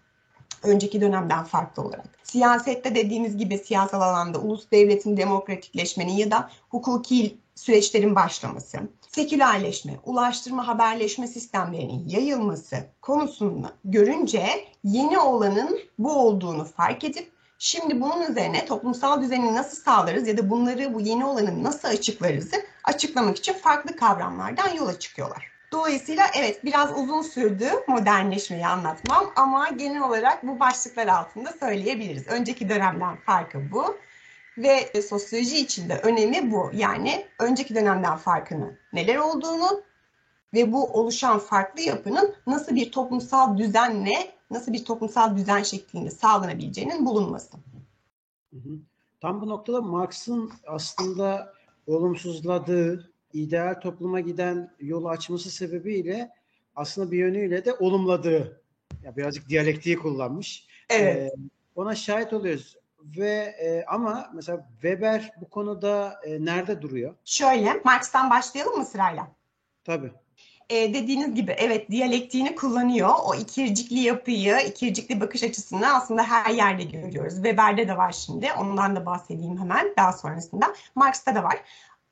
önceki 0.64 1.02
dönemden 1.02 1.44
farklı 1.44 1.84
olarak. 1.84 2.06
Siyasette 2.24 2.96
dediğimiz 2.96 3.38
gibi 3.38 3.58
siyasal 3.58 4.02
alanda 4.02 4.40
ulus 4.40 4.72
devletin 4.72 5.18
demokratikleşmenin 5.18 6.14
ya 6.14 6.32
da 6.32 6.50
hukuki 6.70 7.38
süreçlerin 7.56 8.16
başlaması, 8.16 8.78
sekülerleşme, 9.16 9.94
ulaştırma 10.06 10.68
haberleşme 10.68 11.28
sistemlerinin 11.28 12.10
yayılması 12.10 12.78
konusunu 13.02 13.72
görünce 13.86 14.48
yeni 14.84 15.20
olanın 15.20 15.80
bu 16.00 16.12
olduğunu 16.16 16.66
fark 16.66 17.04
edip 17.04 17.38
Şimdi 17.60 18.02
bunun 18.02 18.32
üzerine 18.32 18.66
toplumsal 18.66 19.22
düzeni 19.22 19.56
nasıl 19.56 19.78
sağlarız 19.78 20.28
ya 20.28 20.38
da 20.38 20.50
bunları 20.50 20.94
bu 20.94 21.02
yeni 21.02 21.26
olanı 21.26 21.64
nasıl 21.64 21.88
açıklarızı 21.88 22.56
açıklamak 22.84 23.38
için 23.38 23.54
farklı 23.54 23.96
kavramlardan 23.96 24.74
yola 24.74 25.00
çıkıyorlar. 25.00 25.57
Dolayısıyla 25.72 26.24
evet 26.38 26.66
biraz 26.66 26.98
uzun 26.98 27.22
sürdü 27.22 27.70
modernleşmeyi 27.88 28.68
anlatmam 28.68 29.32
ama 29.36 29.70
genel 29.70 30.02
olarak 30.02 30.48
bu 30.48 30.60
başlıklar 30.60 31.08
altında 31.08 31.52
söyleyebiliriz. 31.60 32.28
Önceki 32.28 32.70
dönemden 32.70 33.16
farkı 33.16 33.72
bu 33.72 33.98
ve 34.58 35.02
sosyoloji 35.02 35.58
içinde 35.58 36.00
önemi 36.00 36.52
bu. 36.52 36.72
Yani 36.74 37.26
önceki 37.40 37.76
dönemden 37.76 38.18
farkını 38.18 38.78
neler 38.94 39.16
olduğunu 39.16 39.84
ve 40.54 40.72
bu 40.74 40.86
oluşan 40.86 41.40
farklı 41.40 41.82
yapının 41.82 42.36
nasıl 42.48 42.76
bir 42.76 42.92
toplumsal 42.92 43.58
düzenle 43.58 44.32
nasıl 44.52 44.74
bir 44.74 44.86
toplumsal 44.86 45.38
düzen 45.38 45.64
şeklinde 45.64 46.12
sağlanabileceğinin 46.12 47.06
bulunması. 47.06 47.58
Tam 49.22 49.42
bu 49.42 49.50
noktada 49.50 49.82
Marx'ın 49.82 50.52
aslında 50.68 51.54
olumsuzladığı, 51.88 53.12
ideal 53.44 53.79
topluma 53.79 54.20
giden 54.20 54.72
yolu 54.79 55.10
açması 55.10 55.51
sebebiyle 55.51 56.32
aslında 56.75 57.12
bir 57.12 57.17
yönüyle 57.17 57.65
de 57.65 57.74
olumladığı, 57.74 58.62
ya 59.03 59.17
birazcık 59.17 59.50
diyalektiği 59.50 60.00
kullanmış. 60.00 60.67
Evet. 60.89 61.17
Ee, 61.17 61.32
ona 61.75 61.96
şahit 61.96 62.34
oluyoruz. 62.34 62.77
Ve 63.17 63.56
e, 63.62 63.84
ama 63.88 64.32
mesela 64.34 64.70
Weber 64.72 65.32
bu 65.41 65.50
konuda 65.50 66.20
e, 66.24 66.46
nerede 66.46 66.82
duruyor? 66.82 67.15
Şöyle, 67.25 67.82
Marx'tan 67.86 68.29
başlayalım 68.29 68.77
mı 68.77 68.86
sırayla? 68.86 69.27
Tabii 69.84 70.12
e, 70.70 70.94
dediğiniz 70.94 71.36
gibi 71.36 71.51
evet 71.51 71.91
diyalektiğini 71.91 72.56
kullanıyor. 72.56 73.10
O 73.25 73.36
ikircikli 73.36 74.00
yapıyı, 74.00 74.58
ikircikli 74.67 75.22
bakış 75.22 75.44
açısını 75.44 75.96
aslında 75.96 76.24
her 76.24 76.53
yerde 76.53 76.84
görüyoruz. 76.84 77.36
Weber'de 77.36 77.88
de 77.88 77.98
var 77.98 78.12
şimdi. 78.12 78.48
Ondan 78.60 78.96
da 78.96 79.06
bahsedeyim 79.06 79.60
hemen 79.60 79.94
daha 79.98 80.13
sonrasında. 80.13 80.74
Marx'ta 80.96 81.36
da 81.36 81.44
var. 81.44 81.58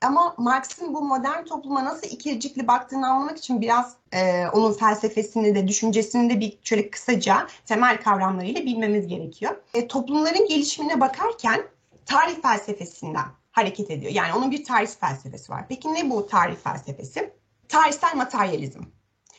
Ama 0.06 0.34
Marx'ın 0.38 0.94
bu 0.94 1.02
modern 1.02 1.44
topluma 1.44 1.84
nasıl 1.84 2.06
ikircikli 2.06 2.66
baktığını 2.66 3.06
anlamak 3.06 3.38
için 3.38 3.60
biraz 3.60 3.94
e, 4.12 4.46
onun 4.48 4.72
felsefesini 4.72 5.54
de 5.54 5.68
düşüncesini 5.68 6.30
de 6.30 6.40
bir 6.40 6.58
şöyle 6.62 6.90
kısaca 6.90 7.46
temel 7.66 8.02
kavramlarıyla 8.02 8.62
bilmemiz 8.62 9.06
gerekiyor. 9.06 9.56
E, 9.74 9.88
toplumların 9.88 10.48
gelişimine 10.48 11.00
bakarken 11.00 11.62
tarih 12.06 12.42
felsefesinden 12.42 13.26
hareket 13.52 13.90
ediyor. 13.90 14.12
Yani 14.12 14.34
onun 14.34 14.50
bir 14.50 14.64
tarih 14.64 14.88
felsefesi 15.00 15.52
var. 15.52 15.64
Peki 15.68 15.94
ne 15.94 16.10
bu 16.10 16.26
tarih 16.26 16.56
felsefesi? 16.56 17.36
tarihsel 17.68 18.16
materyalizm. 18.16 18.82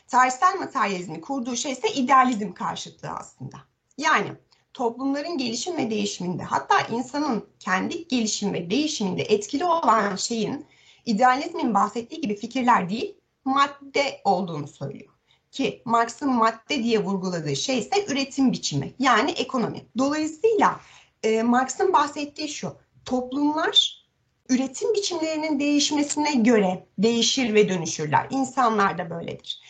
Tarihsel 0.08 0.56
materyalizmi 0.60 1.22
kurduğu 1.22 1.56
şey 1.56 1.72
ise 1.72 1.90
idealizm 1.90 2.54
karşıtlığı 2.54 3.10
aslında. 3.10 3.58
Yani 3.98 4.34
toplumların 4.74 5.38
gelişim 5.38 5.78
ve 5.78 5.90
değişiminde 5.90 6.44
hatta 6.44 6.82
insanın 6.82 7.46
kendi 7.60 8.08
gelişim 8.08 8.54
ve 8.54 8.70
değişiminde 8.70 9.22
etkili 9.22 9.66
olan 9.66 10.16
şeyin 10.16 10.66
idealizmin 11.06 11.74
bahsettiği 11.74 12.22
gibi 12.22 12.36
fikirler 12.36 12.90
değil 12.90 13.18
madde 13.46 14.22
olduğunu 14.24 14.68
söylüyor. 14.68 15.14
Ki 15.52 15.82
Marx'ın 15.86 16.32
madde 16.32 16.84
diye 16.84 17.04
vurguladığı 17.04 17.56
şey 17.56 17.78
ise 17.80 18.06
üretim 18.08 18.52
biçimi 18.52 18.94
yani 19.00 19.32
ekonomi. 19.32 19.86
Dolayısıyla 19.98 20.80
e, 21.24 21.44
Marx'ın 21.44 21.94
bahsettiği 21.94 22.50
şu 22.50 22.76
toplumlar 23.06 24.06
üretim 24.50 24.94
biçimlerinin 24.94 25.60
değişmesine 25.60 26.34
göre 26.34 26.86
değişir 26.98 27.54
ve 27.54 27.70
dönüşürler. 27.70 28.28
İnsanlar 28.30 28.98
da 28.98 29.10
böyledir. 29.10 29.62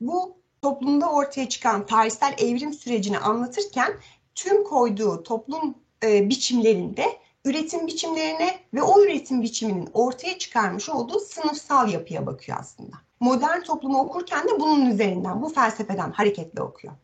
Bu 0.00 0.36
toplumda 0.62 1.10
ortaya 1.10 1.48
çıkan 1.48 1.86
tarihsel 1.86 2.34
evrim 2.38 2.72
sürecini 2.72 3.18
anlatırken 3.18 3.92
tüm 4.34 4.64
koyduğu 4.64 5.22
toplum 5.22 5.74
e, 6.02 6.28
biçimlerinde 6.28 7.06
üretim 7.44 7.86
biçimlerine 7.86 8.58
ve 8.74 8.82
o 8.82 9.02
üretim 9.02 9.42
biçiminin 9.42 9.88
ortaya 9.92 10.38
çıkarmış 10.38 10.88
olduğu 10.88 11.20
sınıfsal 11.20 11.88
yapıya 11.88 12.26
bakıyor 12.26 12.58
aslında. 12.60 12.96
Modern 13.20 13.60
toplumu 13.60 13.98
okurken 13.98 14.48
de 14.48 14.60
bunun 14.60 14.90
üzerinden, 14.90 15.42
bu 15.42 15.48
felsefeden 15.48 16.10
hareketle 16.10 16.62
okuyor. 16.62 16.94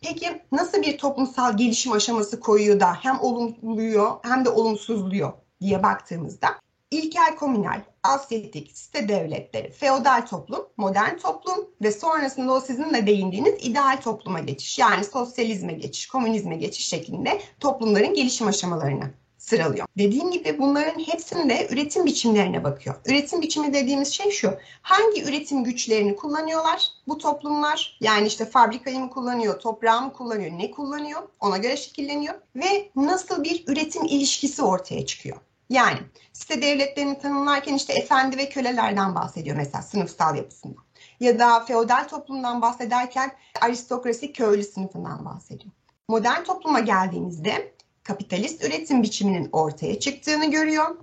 Peki 0.00 0.42
nasıl 0.52 0.82
bir 0.82 0.98
toplumsal 0.98 1.56
gelişim 1.56 1.92
aşaması 1.92 2.40
koyuyor 2.40 2.80
da 2.80 2.94
hem 2.94 3.20
olumluyor 3.20 4.10
hem 4.22 4.44
de 4.44 4.48
olumsuzluyor 4.48 5.32
diye 5.60 5.82
baktığımızda 5.82 6.48
ilkel 6.90 7.36
komünal, 7.36 7.82
asyetik, 8.02 8.78
site 8.78 9.08
devletleri, 9.08 9.72
feodal 9.72 10.26
toplum, 10.26 10.66
modern 10.76 11.16
toplum 11.16 11.68
ve 11.82 11.92
sonrasında 11.92 12.52
o 12.52 12.60
sizin 12.60 12.94
de 12.94 13.06
değindiğiniz 13.06 13.54
ideal 13.60 14.00
topluma 14.00 14.40
geçiş 14.40 14.78
yani 14.78 15.04
sosyalizme 15.04 15.72
geçiş, 15.72 16.06
komünizme 16.06 16.56
geçiş 16.56 16.86
şeklinde 16.88 17.40
toplumların 17.60 18.14
gelişim 18.14 18.46
aşamalarını 18.46 19.10
sıralıyor. 19.40 19.86
Dediğim 19.98 20.30
gibi 20.30 20.58
bunların 20.58 21.00
hepsinde 21.00 21.68
üretim 21.70 22.06
biçimlerine 22.06 22.64
bakıyor. 22.64 22.96
Üretim 23.06 23.42
biçimi 23.42 23.74
dediğimiz 23.74 24.12
şey 24.12 24.30
şu. 24.30 24.54
Hangi 24.82 25.24
üretim 25.24 25.64
güçlerini 25.64 26.16
kullanıyorlar 26.16 26.88
bu 27.08 27.18
toplumlar? 27.18 27.98
Yani 28.00 28.26
işte 28.26 28.44
fabrikayı 28.44 28.98
mı 28.98 29.10
kullanıyor, 29.10 29.60
toprağı 29.60 30.02
mı 30.02 30.12
kullanıyor, 30.12 30.50
ne 30.58 30.70
kullanıyor? 30.70 31.22
Ona 31.40 31.56
göre 31.56 31.76
şekilleniyor. 31.76 32.34
Ve 32.56 32.90
nasıl 32.96 33.44
bir 33.44 33.64
üretim 33.66 34.04
ilişkisi 34.04 34.62
ortaya 34.62 35.06
çıkıyor? 35.06 35.36
Yani 35.70 35.98
site 36.32 36.62
devletlerini 36.62 37.18
tanımlarken 37.18 37.74
işte 37.74 37.92
efendi 37.92 38.36
ve 38.36 38.48
kölelerden 38.48 39.14
bahsediyor 39.14 39.56
mesela 39.56 39.82
sınıfsal 39.82 40.36
yapısında. 40.36 40.80
Ya 41.20 41.38
da 41.38 41.60
feodal 41.60 42.08
toplumdan 42.08 42.62
bahsederken 42.62 43.32
aristokrasi 43.60 44.32
köylü 44.32 44.64
sınıfından 44.64 45.24
bahsediyor. 45.24 45.72
Modern 46.08 46.44
topluma 46.44 46.80
geldiğimizde 46.80 47.74
kapitalist 48.02 48.64
üretim 48.64 49.02
biçiminin 49.02 49.48
ortaya 49.52 50.00
çıktığını 50.00 50.50
görüyor 50.50 50.96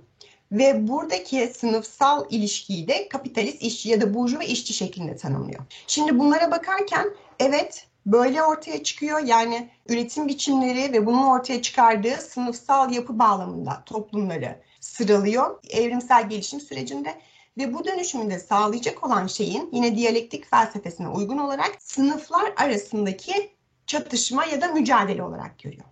ve 0.52 0.88
buradaki 0.88 1.46
sınıfsal 1.46 2.26
ilişkiyi 2.30 2.88
de 2.88 3.08
kapitalist 3.08 3.62
işçi 3.62 3.88
ya 3.88 4.00
da 4.00 4.14
burjuva 4.14 4.42
işçi 4.42 4.72
şeklinde 4.72 5.16
tanımlıyor. 5.16 5.60
Şimdi 5.86 6.18
bunlara 6.18 6.50
bakarken 6.50 7.10
evet 7.38 7.87
böyle 8.12 8.42
ortaya 8.42 8.82
çıkıyor. 8.82 9.18
Yani 9.18 9.70
üretim 9.88 10.28
biçimleri 10.28 10.92
ve 10.92 11.06
bunun 11.06 11.26
ortaya 11.26 11.62
çıkardığı 11.62 12.16
sınıfsal 12.16 12.92
yapı 12.92 13.18
bağlamında 13.18 13.82
toplumları 13.86 14.62
sıralıyor 14.80 15.60
evrimsel 15.70 16.28
gelişim 16.28 16.60
sürecinde 16.60 17.14
ve 17.58 17.74
bu 17.74 17.84
dönüşümünde 17.84 18.38
sağlayacak 18.38 19.04
olan 19.04 19.26
şeyin 19.26 19.68
yine 19.72 19.96
diyalektik 19.96 20.50
felsefesine 20.50 21.08
uygun 21.08 21.38
olarak 21.38 21.76
sınıflar 21.78 22.52
arasındaki 22.56 23.50
çatışma 23.86 24.44
ya 24.44 24.60
da 24.60 24.68
mücadele 24.68 25.22
olarak 25.22 25.58
görüyor. 25.58 25.84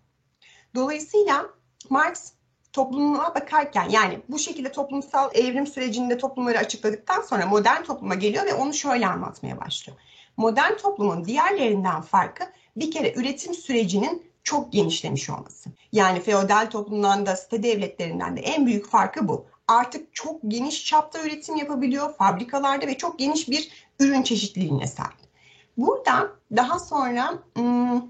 Dolayısıyla 0.75 1.47
Marx 1.91 2.33
topluma 2.73 3.35
bakarken 3.35 3.89
yani 3.89 4.21
bu 4.29 4.39
şekilde 4.39 4.73
toplumsal 4.73 5.31
evrim 5.35 5.67
sürecinde 5.67 6.19
toplumları 6.19 6.59
açıkladıktan 6.59 7.23
sonra 7.23 7.47
modern 7.47 7.83
topluma 7.83 8.15
geliyor 8.15 8.47
ve 8.47 8.55
onu 8.55 8.75
şöyle 8.75 9.07
anlatmaya 9.07 9.61
başlıyor. 9.61 9.99
Modern 10.37 10.77
toplumun 10.77 11.25
diğerlerinden 11.25 12.03
farkı 12.03 12.45
bir 12.77 12.91
kere 12.91 13.15
üretim 13.17 13.55
sürecinin 13.55 14.27
çok 14.45 14.73
genişlemiş 14.73 15.31
olması. 15.31 15.71
Yani 15.93 16.21
feodal 16.21 16.71
toplumdan 16.71 17.27
da 17.27 17.37
site 17.37 17.63
devletlerinden 17.63 18.37
de 18.37 18.41
en 18.41 18.67
büyük 18.67 18.91
farkı 18.91 19.29
bu. 19.29 19.47
Artık 19.69 20.15
çok 20.15 20.41
geniş 20.49 20.85
çapta 20.85 21.23
üretim 21.23 21.57
yapabiliyor 21.57 22.15
fabrikalarda 22.17 22.87
ve 22.87 22.99
çok 22.99 23.19
geniş 23.19 23.49
bir 23.49 23.71
ürün 24.01 24.23
çeşitliliğine 24.23 24.87
sahip. 24.87 25.27
Burada 25.77 26.33
daha 26.57 26.79
sonra 26.79 27.39
hmm, 27.55 28.03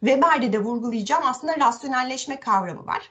Weber'de 0.00 0.52
de 0.52 0.58
vurgulayacağım 0.58 1.22
aslında 1.26 1.56
rasyonelleşme 1.56 2.40
kavramı 2.40 2.86
var. 2.86 3.10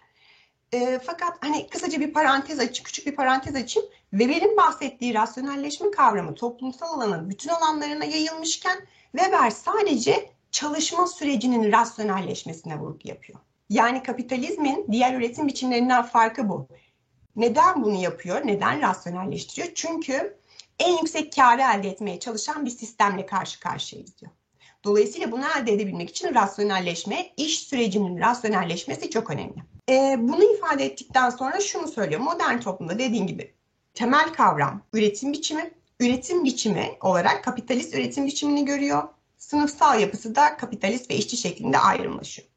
E, 0.73 0.99
fakat 1.03 1.37
hani 1.41 1.67
kısaca 1.69 1.99
bir 1.99 2.13
parantez 2.13 2.59
açayım, 2.59 2.83
küçük 2.83 3.05
bir 3.05 3.15
parantez 3.15 3.55
açayım. 3.55 3.89
Weber'in 4.11 4.57
bahsettiği 4.57 5.13
rasyonelleşme 5.13 5.91
kavramı 5.91 6.35
toplumsal 6.35 6.93
alanın 6.93 7.29
bütün 7.29 7.49
alanlarına 7.49 8.05
yayılmışken 8.05 8.79
Weber 9.11 9.49
sadece 9.49 10.29
çalışma 10.51 11.07
sürecinin 11.07 11.71
rasyonelleşmesine 11.71 12.79
vurgu 12.79 12.99
yapıyor. 13.03 13.39
Yani 13.69 14.03
kapitalizmin 14.03 14.87
diğer 14.91 15.13
üretim 15.13 15.47
biçimlerinden 15.47 16.03
farkı 16.03 16.49
bu. 16.49 16.67
Neden 17.35 17.83
bunu 17.83 18.01
yapıyor? 18.01 18.41
Neden 18.45 18.81
rasyonelleştiriyor? 18.81 19.73
Çünkü 19.75 20.37
en 20.79 20.97
yüksek 20.97 21.35
karı 21.35 21.61
elde 21.61 21.89
etmeye 21.89 22.19
çalışan 22.19 22.65
bir 22.65 22.69
sistemle 22.69 23.25
karşı 23.25 23.59
karşıyayız 23.59 24.17
diyor. 24.17 24.31
Dolayısıyla 24.83 25.31
bunu 25.31 25.43
elde 25.59 25.73
edebilmek 25.73 26.09
için 26.09 26.35
rasyonelleşme, 26.35 27.29
iş 27.37 27.59
sürecinin 27.59 28.19
rasyonelleşmesi 28.19 29.09
çok 29.09 29.29
önemli. 29.29 29.63
Ee, 29.89 30.15
bunu 30.19 30.43
ifade 30.43 30.85
ettikten 30.85 31.29
sonra 31.29 31.59
şunu 31.59 31.87
söylüyor. 31.87 32.21
Modern 32.21 32.59
toplumda 32.59 32.99
dediğim 32.99 33.27
gibi 33.27 33.58
temel 33.93 34.33
kavram 34.33 34.81
üretim 34.93 35.33
biçimi. 35.33 35.71
Üretim 35.99 36.43
biçimi 36.43 36.97
olarak 37.01 37.43
kapitalist 37.43 37.93
üretim 37.93 38.25
biçimini 38.25 38.65
görüyor. 38.65 39.03
Sınıfsal 39.37 39.99
yapısı 39.99 40.35
da 40.35 40.57
kapitalist 40.57 41.11
ve 41.11 41.15
işçi 41.15 41.37
şeklinde 41.37 41.77
ayrımlaşıyor. 41.77 42.47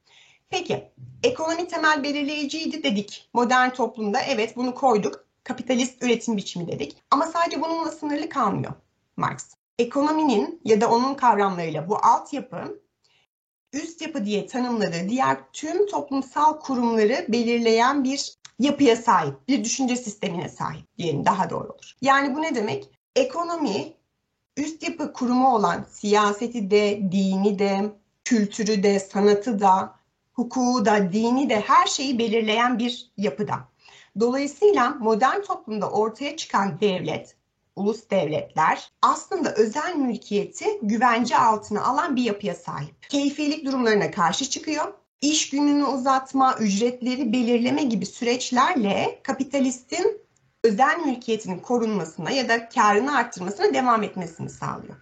Peki 0.51 0.92
ekonomi 1.23 1.68
temel 1.68 2.03
belirleyiciydi 2.03 2.83
dedik. 2.83 3.31
Modern 3.33 3.71
toplumda 3.71 4.21
evet 4.21 4.57
bunu 4.57 4.75
koyduk. 4.75 5.25
Kapitalist 5.45 6.03
üretim 6.03 6.37
biçimi 6.37 6.68
dedik. 6.68 6.97
Ama 7.11 7.27
sadece 7.27 7.61
bununla 7.61 7.90
sınırlı 7.90 8.29
kalmıyor 8.29 8.73
Marx 9.16 9.55
ekonominin 9.79 10.61
ya 10.64 10.81
da 10.81 10.90
onun 10.90 11.14
kavramlarıyla 11.14 11.88
bu 11.88 11.97
altyapı 11.97 12.83
üst 13.73 14.03
yapı 14.03 14.25
diye 14.25 14.47
tanımladığı 14.47 15.09
diğer 15.09 15.38
tüm 15.53 15.87
toplumsal 15.87 16.61
kurumları 16.61 17.27
belirleyen 17.29 18.05
bir 18.05 18.35
yapıya 18.59 18.97
sahip, 18.97 19.49
bir 19.49 19.65
düşünce 19.65 19.97
sistemine 19.97 20.49
sahip 20.49 20.99
diyelim 20.99 21.25
daha 21.25 21.51
doğru 21.51 21.69
olur. 21.69 21.97
Yani 22.03 22.35
bu 22.37 22.43
ne 22.43 22.55
demek? 22.55 22.88
Ekonomi 23.17 23.93
üst 24.57 24.83
yapı 24.83 25.12
kurumu 25.12 25.55
olan 25.55 25.87
siyaseti 25.91 26.71
de, 26.71 27.12
dini 27.12 27.59
de, 27.59 27.93
kültürü 28.25 28.83
de, 28.83 29.01
sanatı 29.01 29.61
da, 29.61 29.95
hukuku 30.33 30.85
da, 30.85 31.12
dini 31.12 31.51
de 31.51 31.61
her 31.61 31.87
şeyi 31.87 32.19
belirleyen 32.19 32.79
bir 32.79 33.11
yapıda. 33.17 33.55
Dolayısıyla 34.21 34.91
modern 34.91 35.43
toplumda 35.43 35.91
ortaya 35.91 36.37
çıkan 36.37 36.81
devlet, 36.81 37.37
ulus 37.77 38.11
devletler 38.11 38.91
aslında 39.03 39.55
özel 39.55 39.97
mülkiyeti 39.97 40.67
güvence 40.83 41.38
altına 41.38 41.85
alan 41.85 42.17
bir 42.17 42.23
yapıya 42.23 42.55
sahip. 42.55 43.03
Keyfilik 43.09 43.67
durumlarına 43.67 44.11
karşı 44.11 44.51
çıkıyor. 44.51 44.95
İş 45.23 45.51
gününü 45.51 45.85
uzatma, 45.85 46.57
ücretleri 46.61 47.33
belirleme 47.33 47.83
gibi 47.83 48.07
süreçlerle 48.07 49.21
kapitalistin 49.23 50.21
özel 50.65 50.99
mülkiyetinin 50.99 51.59
korunmasına 51.59 52.31
ya 52.31 52.49
da 52.49 52.69
karını 52.69 53.17
arttırmasına 53.17 53.75
devam 53.75 54.03
etmesini 54.03 54.51
sağlıyor. 54.51 54.97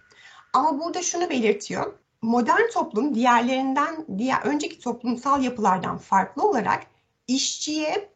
Ama 0.53 0.79
burada 0.79 1.01
şunu 1.01 1.29
belirtiyor. 1.29 1.93
Modern 2.21 2.69
toplum 2.73 3.15
diğerlerinden, 3.15 4.05
diğer 4.17 4.41
önceki 4.41 4.79
toplumsal 4.79 5.43
yapılardan 5.43 5.97
farklı 5.97 6.47
olarak 6.49 6.83
işçiye 7.27 8.09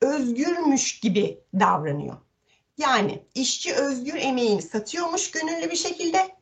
özgürmüş 0.00 1.00
gibi 1.00 1.40
davranıyor. 1.54 2.16
Yani 2.78 3.22
işçi 3.34 3.74
özgür 3.74 4.14
emeğini 4.14 4.62
satıyormuş 4.62 5.30
gönüllü 5.30 5.70
bir 5.70 5.76
şekilde, 5.76 6.37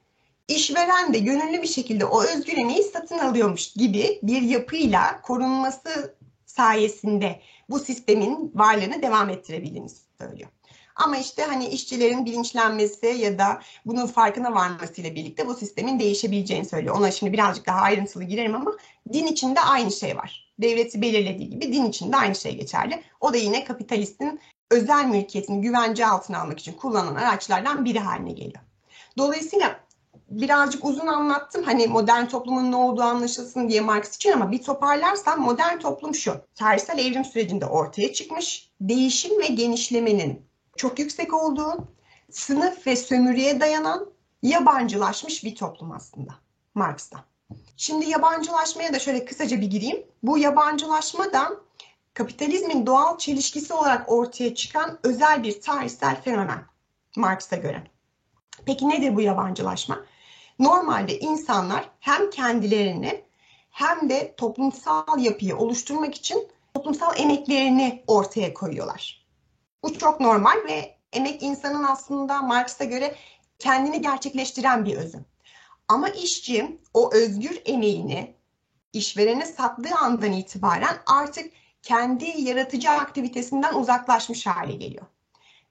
işveren 0.48 1.14
de 1.14 1.18
gönüllü 1.18 1.62
bir 1.62 1.68
şekilde 1.68 2.04
o 2.04 2.22
özgür 2.22 2.56
emeği 2.56 2.82
satın 2.82 3.18
alıyormuş 3.18 3.72
gibi 3.72 4.18
bir 4.22 4.42
yapıyla 4.42 5.20
korunması 5.22 6.16
sayesinde 6.46 7.40
bu 7.70 7.78
sistemin 7.78 8.52
varlığını 8.54 9.02
devam 9.02 9.30
ettirebildiğini 9.30 9.88
söylüyor. 10.18 10.50
Ama 10.96 11.16
işte 11.16 11.42
hani 11.42 11.68
işçilerin 11.68 12.26
bilinçlenmesi 12.26 13.06
ya 13.06 13.38
da 13.38 13.60
bunun 13.86 14.06
farkına 14.06 14.54
varmasıyla 14.54 15.14
birlikte 15.14 15.46
bu 15.46 15.54
sistemin 15.54 16.00
değişebileceğini 16.00 16.64
söylüyor. 16.64 16.96
Ona 16.98 17.10
şimdi 17.10 17.32
birazcık 17.32 17.66
daha 17.66 17.80
ayrıntılı 17.80 18.24
girerim 18.24 18.54
ama 18.54 18.76
din 19.12 19.26
içinde 19.26 19.60
aynı 19.60 19.92
şey 19.92 20.16
var. 20.16 20.52
Devleti 20.58 21.02
belirlediği 21.02 21.50
gibi 21.50 21.72
din 21.72 21.84
içinde 21.84 22.16
aynı 22.16 22.34
şey 22.34 22.56
geçerli. 22.56 23.02
O 23.20 23.32
da 23.32 23.36
yine 23.36 23.64
kapitalistin 23.64 24.40
özel 24.70 25.04
mülkiyetini 25.04 25.60
güvence 25.60 26.06
altına 26.06 26.40
almak 26.40 26.60
için 26.60 26.72
kullanılan 26.72 27.14
araçlardan 27.14 27.84
biri 27.84 27.98
haline 27.98 28.32
geliyor. 28.32 28.62
Dolayısıyla 29.18 29.85
birazcık 30.30 30.84
uzun 30.84 31.06
anlattım 31.06 31.62
hani 31.62 31.86
modern 31.86 32.26
toplumun 32.26 32.72
ne 32.72 32.76
olduğu 32.76 33.02
anlaşılsın 33.02 33.68
diye 33.68 33.80
Marx 33.80 34.16
için 34.16 34.32
ama 34.32 34.52
bir 34.52 34.62
toparlarsam 34.62 35.40
modern 35.40 35.78
toplum 35.78 36.14
şu. 36.14 36.40
Tarihsel 36.54 36.98
evrim 36.98 37.24
sürecinde 37.24 37.66
ortaya 37.66 38.12
çıkmış 38.12 38.70
değişim 38.80 39.40
ve 39.40 39.46
genişlemenin 39.46 40.46
çok 40.76 40.98
yüksek 40.98 41.34
olduğu 41.34 41.88
sınıf 42.30 42.86
ve 42.86 42.96
sömürüye 42.96 43.60
dayanan 43.60 44.06
yabancılaşmış 44.42 45.44
bir 45.44 45.54
toplum 45.54 45.92
aslında 45.92 46.34
Marx'ta. 46.74 47.24
Şimdi 47.76 48.10
yabancılaşmaya 48.10 48.92
da 48.92 48.98
şöyle 48.98 49.24
kısaca 49.24 49.60
bir 49.60 49.66
gireyim. 49.66 50.06
Bu 50.22 50.38
yabancılaşma 50.38 51.32
da 51.32 51.50
kapitalizmin 52.14 52.86
doğal 52.86 53.18
çelişkisi 53.18 53.74
olarak 53.74 54.12
ortaya 54.12 54.54
çıkan 54.54 54.98
özel 55.02 55.42
bir 55.42 55.60
tarihsel 55.60 56.22
fenomen 56.22 56.64
Marx'a 57.16 57.56
göre. 57.56 57.82
Peki 58.66 58.88
nedir 58.88 59.16
bu 59.16 59.20
yabancılaşma? 59.20 60.04
Normalde 60.58 61.18
insanlar 61.18 61.90
hem 62.00 62.30
kendilerini 62.30 63.24
hem 63.70 64.10
de 64.10 64.34
toplumsal 64.36 65.18
yapıyı 65.18 65.56
oluşturmak 65.56 66.14
için 66.14 66.48
toplumsal 66.74 67.20
emeklerini 67.20 68.04
ortaya 68.06 68.54
koyuyorlar. 68.54 69.26
Bu 69.82 69.98
çok 69.98 70.20
normal 70.20 70.64
ve 70.68 70.96
emek 71.12 71.42
insanın 71.42 71.84
aslında 71.84 72.42
Marx'a 72.42 72.84
göre 72.84 73.16
kendini 73.58 74.02
gerçekleştiren 74.02 74.84
bir 74.84 74.96
özü. 74.96 75.18
Ama 75.88 76.08
işçi 76.08 76.80
o 76.94 77.14
özgür 77.14 77.62
emeğini 77.64 78.34
işverene 78.92 79.46
sattığı 79.46 79.94
andan 79.94 80.32
itibaren 80.32 80.96
artık 81.06 81.52
kendi 81.82 82.40
yaratıcı 82.40 82.90
aktivitesinden 82.90 83.74
uzaklaşmış 83.74 84.46
hale 84.46 84.72
geliyor. 84.72 85.06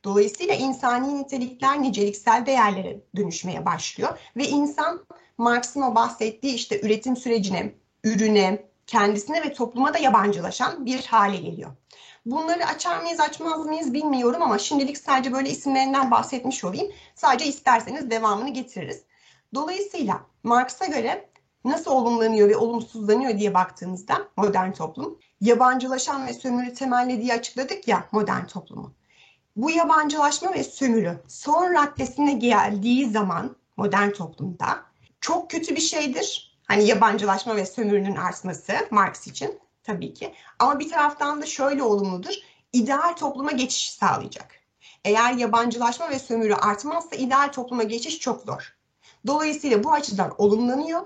Dolayısıyla 0.06 0.56
insani 0.56 1.18
nitelikler 1.18 1.82
niceliksel 1.82 2.46
değerlere 2.46 3.00
dönüşmeye 3.16 3.66
başlıyor 3.66 4.20
ve 4.38 4.48
insan 4.48 5.06
Marx'ın 5.38 5.82
o 5.82 5.96
bahsettiği 5.96 6.54
işte 6.54 6.82
üretim 6.82 7.16
sürecine, 7.16 7.76
ürüne, 8.04 8.66
kendisine 8.88 9.44
ve 9.44 9.54
topluma 9.54 9.94
da 9.94 9.98
yabancılaşan 9.98 10.86
bir 10.86 11.06
hale 11.06 11.38
geliyor. 11.38 11.72
Bunları 12.26 12.66
açar 12.66 13.02
mıyız 13.02 13.20
açmaz 13.20 13.66
mıyız 13.66 13.94
bilmiyorum 13.94 14.42
ama 14.42 14.58
şimdilik 14.58 14.98
sadece 14.98 15.34
böyle 15.34 15.50
isimlerinden 15.50 16.12
bahsetmiş 16.12 16.64
olayım. 16.64 16.92
Sadece 17.16 17.46
isterseniz 17.46 18.10
devamını 18.12 18.50
getiririz. 18.50 19.04
Dolayısıyla 19.54 20.22
Marx'a 20.44 20.86
göre 20.86 21.30
nasıl 21.66 21.92
olumlanıyor 21.92 22.50
ve 22.50 22.58
olumsuzlanıyor 22.58 23.38
diye 23.40 23.54
baktığımızda 23.54 24.28
modern 24.38 24.72
toplum 24.72 25.20
yabancılaşan 25.42 26.28
ve 26.28 26.34
sömürü 26.34 26.74
temelli 26.74 27.34
açıkladık 27.34 27.88
ya 27.88 28.08
modern 28.12 28.46
toplumu. 28.46 28.94
Bu 29.56 29.72
yabancılaşma 29.72 30.54
ve 30.54 30.64
sömürü 30.64 31.24
son 31.28 31.74
raddesine 31.74 32.34
geldiği 32.34 33.10
zaman 33.10 33.56
modern 33.78 34.10
toplumda 34.10 34.82
çok 35.22 35.50
kötü 35.50 35.76
bir 35.76 35.82
şeydir. 35.82 36.58
Hani 36.68 36.88
yabancılaşma 36.88 37.56
ve 37.56 37.66
sömürünün 37.66 38.16
artması 38.16 38.74
Marx 38.92 39.28
için 39.28 39.60
tabii 39.84 40.14
ki. 40.14 40.34
Ama 40.60 40.80
bir 40.80 40.90
taraftan 40.90 41.42
da 41.42 41.46
şöyle 41.46 41.84
olumludur. 41.84 42.34
İdeal 42.74 43.16
topluma 43.16 43.52
geçiş 43.52 43.94
sağlayacak. 43.94 44.56
Eğer 45.06 45.34
yabancılaşma 45.34 46.10
ve 46.10 46.20
sömürü 46.20 46.54
artmazsa 46.54 47.16
ideal 47.16 47.52
topluma 47.52 47.84
geçiş 47.84 48.20
çok 48.20 48.42
zor. 48.42 48.76
Dolayısıyla 49.28 49.84
bu 49.84 49.92
açıdan 49.92 50.34
olumlanıyor 50.38 51.02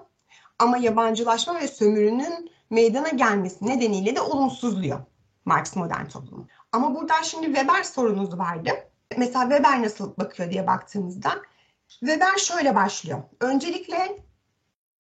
ama 0.60 0.78
yabancılaşma 0.78 1.60
ve 1.60 1.68
sömürünün 1.68 2.52
meydana 2.70 3.10
gelmesi 3.10 3.68
nedeniyle 3.68 4.16
de 4.16 4.22
olumsuzluyor 4.22 5.00
Marx 5.46 5.76
modern 5.76 6.06
toplumu. 6.06 6.48
Ama 6.72 6.96
buradan 6.96 7.22
şimdi 7.22 7.46
Weber 7.46 7.84
sorunuz 7.84 8.38
vardı. 8.38 8.70
Mesela 9.18 9.50
Weber 9.50 9.84
nasıl 9.84 10.18
bakıyor 10.18 10.52
diye 10.52 10.68
baktığımızda 10.68 11.42
Weber 11.88 12.38
şöyle 12.38 12.76
başlıyor. 12.76 13.24
Öncelikle 13.40 14.18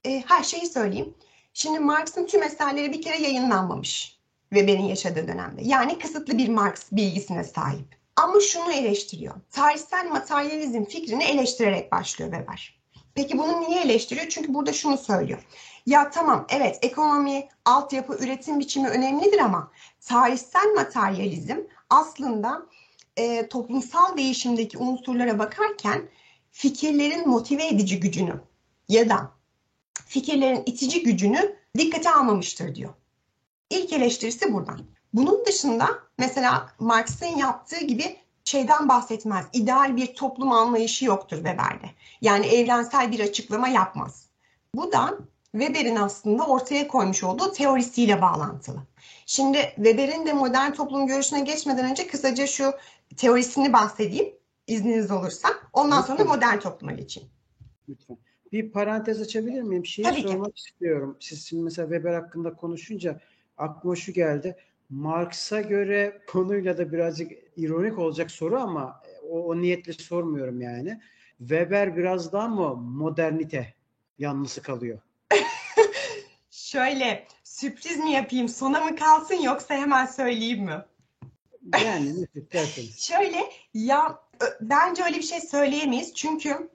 e, 0.05 0.23
her 0.27 0.43
şeyi 0.43 0.65
söyleyeyim. 0.65 1.13
Şimdi 1.53 1.79
Marx'ın 1.79 2.25
tüm 2.25 2.43
eserleri 2.43 2.93
bir 2.93 3.01
kere 3.01 3.17
yayınlanmamış 3.17 4.19
Weber'in 4.49 4.85
yaşadığı 4.85 5.27
dönemde. 5.27 5.61
Yani 5.63 5.99
kısıtlı 5.99 6.37
bir 6.37 6.49
Marx 6.49 6.91
bilgisine 6.91 7.43
sahip. 7.43 7.99
Ama 8.15 8.39
şunu 8.39 8.71
eleştiriyor. 8.71 9.35
Tarihsel 9.51 10.07
materyalizm 10.09 10.83
fikrini 10.83 11.23
eleştirerek 11.23 11.91
başlıyor 11.91 12.31
Weber. 12.31 12.78
Peki 13.15 13.37
bunu 13.37 13.61
niye 13.61 13.81
eleştiriyor? 13.81 14.29
Çünkü 14.29 14.53
burada 14.53 14.73
şunu 14.73 14.97
söylüyor. 14.97 15.39
Ya 15.85 16.09
tamam 16.09 16.45
evet 16.49 16.79
ekonomi, 16.81 17.47
altyapı, 17.65 18.17
üretim 18.23 18.59
biçimi 18.59 18.89
önemlidir 18.89 19.39
ama 19.39 19.71
tarihsel 20.01 20.73
materyalizm 20.75 21.57
aslında 21.89 22.65
e, 23.17 23.49
toplumsal 23.49 24.17
değişimdeki 24.17 24.77
unsurlara 24.77 25.39
bakarken 25.39 26.09
fikirlerin 26.51 27.29
motive 27.29 27.67
edici 27.67 27.99
gücünü 27.99 28.41
ya 28.89 29.09
da 29.09 29.31
fikirlerin 30.05 30.63
itici 30.65 31.03
gücünü 31.03 31.55
dikkate 31.77 32.11
almamıştır 32.11 32.75
diyor. 32.75 32.93
İlk 33.69 33.93
eleştirisi 33.93 34.53
buradan. 34.53 34.81
Bunun 35.13 35.45
dışında 35.45 35.87
mesela 36.17 36.69
Marx'ın 36.79 37.37
yaptığı 37.37 37.85
gibi 37.85 38.17
şeyden 38.49 38.89
bahsetmez. 38.89 39.45
İdeal 39.53 39.95
bir 39.95 40.15
toplum 40.15 40.51
anlayışı 40.51 41.05
yoktur 41.05 41.37
Weber'de. 41.37 41.89
Yani 42.21 42.45
evrensel 42.47 43.11
bir 43.11 43.19
açıklama 43.19 43.67
yapmaz. 43.67 44.25
Bu 44.75 44.91
da 44.91 45.17
Weber'in 45.51 45.95
aslında 45.95 46.45
ortaya 46.45 46.87
koymuş 46.87 47.23
olduğu 47.23 47.51
teorisiyle 47.51 48.21
bağlantılı. 48.21 48.79
Şimdi 49.25 49.57
Weber'in 49.75 50.25
de 50.25 50.33
modern 50.33 50.71
toplum 50.71 51.07
görüşüne 51.07 51.41
geçmeden 51.41 51.91
önce 51.91 52.07
kısaca 52.07 52.47
şu 52.47 52.73
teorisini 53.17 53.73
bahsedeyim 53.73 54.33
izniniz 54.67 55.11
olursa. 55.11 55.49
Ondan 55.73 56.01
sonra 56.01 56.23
modern 56.23 56.59
topluma 56.59 56.91
geçeyim. 56.91 57.29
Lütfen. 57.89 58.17
Bir 58.51 58.71
parantez 58.71 59.21
açabilir 59.21 59.61
miyim? 59.61 59.85
Şeyi 59.85 60.03
Tabii 60.03 60.21
sormak 60.21 60.55
ki. 60.55 60.61
istiyorum. 60.67 61.17
Siz 61.19 61.45
şimdi 61.45 61.63
mesela 61.63 61.87
Weber 61.87 62.13
hakkında 62.13 62.53
konuşunca 62.53 63.19
aklıma 63.57 63.95
şu 63.95 64.13
geldi. 64.13 64.55
Marx'a 64.89 65.61
göre 65.61 66.21
konuyla 66.27 66.77
da 66.77 66.91
birazcık 66.91 67.31
ironik 67.57 67.99
olacak 67.99 68.31
soru 68.31 68.59
ama 68.59 69.01
o, 69.29 69.43
o 69.43 69.61
niyetle 69.61 69.93
sormuyorum 69.93 70.61
yani. 70.61 71.01
Weber 71.37 71.97
biraz 71.97 72.33
daha 72.33 72.47
mı 72.47 72.75
modernite 72.75 73.73
yanlısı 74.19 74.61
kalıyor? 74.61 74.99
Şöyle 76.51 77.27
sürpriz 77.43 77.97
mi 77.97 78.11
yapayım 78.11 78.49
sona 78.49 78.81
mı 78.85 78.95
kalsın 78.95 79.41
yoksa 79.41 79.75
hemen 79.75 80.05
söyleyeyim 80.05 80.63
mi? 80.65 80.85
Yani 81.85 82.21
ne 82.21 82.41
isterseniz. 82.41 82.99
Şöyle 83.07 83.37
ya 83.73 84.19
bence 84.61 85.03
öyle 85.03 85.17
bir 85.17 85.23
şey 85.23 85.41
söyleyemeyiz 85.41 86.13
çünkü 86.13 86.69